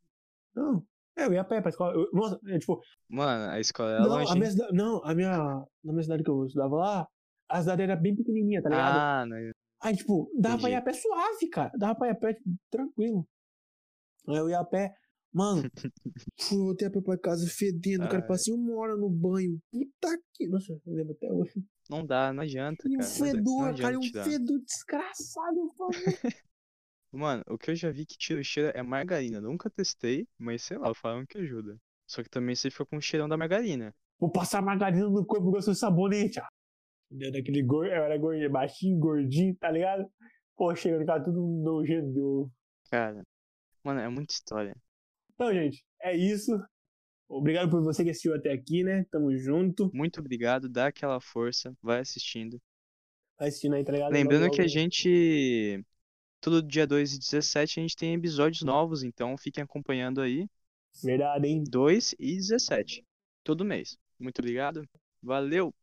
[0.56, 0.86] Não.
[1.18, 1.94] É, eu ia a pé pra escola.
[1.94, 4.32] Eu- nossa, é, tipo, Mano, a escola era não, longe.
[4.32, 5.38] a minha não, a minha.
[5.84, 7.08] Na minha cidade que eu estudava lá,
[7.50, 8.98] a cidade era bem pequenininha, tá ligado?
[8.98, 9.52] Ah, né?
[9.82, 11.72] Aí, tipo, dava pra ir a pé suave, cara.
[11.78, 13.28] Dava pra ir a pé, tipo, tranquilo.
[14.28, 14.94] Aí eu ia a pé.
[15.34, 15.62] Mano,
[16.40, 18.22] fui, voltei a pé pra casa fedendo, cara.
[18.26, 19.60] Passei uma hora no banho.
[19.72, 20.48] Puta que.
[20.48, 21.64] Nossa, eu lembro até hoje.
[21.90, 23.10] Não dá, não adianta, E um cara.
[23.10, 24.00] Não, não fedor, cara.
[24.00, 25.58] um fedor desgraçado.
[25.58, 25.90] eu
[27.12, 29.40] Mano, o que eu já vi que tira o cheiro é margarina.
[29.42, 31.78] Nunca testei, mas sei lá, falam que ajuda.
[32.06, 33.94] Só que também você fica com o cheirão da margarina.
[34.20, 36.46] Vou passar margarina no corpo se fosse sabonete, ó.
[37.10, 40.06] Deu daquele gordo, eu era gordinho, baixinho, gordinho, tá ligado?
[40.56, 42.52] Pô, chega, cara, tudo nojento de ovo.
[42.90, 43.24] Cara,
[43.84, 44.76] mano, é muita história.
[45.34, 46.52] Então, gente, é isso.
[47.30, 49.06] Obrigado por você que assistiu até aqui, né?
[49.12, 49.90] Tamo junto.
[49.94, 52.60] Muito obrigado, dá aquela força, vai assistindo.
[53.38, 54.12] Vai assistindo aí, tá ligado?
[54.12, 55.86] Lembrando Logo, que a logo- gente.
[56.48, 60.48] Todo dia 2 e 17 a gente tem episódios novos, então fiquem acompanhando aí.
[61.04, 61.62] Verdade, hein?
[61.68, 63.04] 2 e 17.
[63.44, 63.98] Todo mês.
[64.18, 64.88] Muito obrigado.
[65.22, 65.76] Valeu!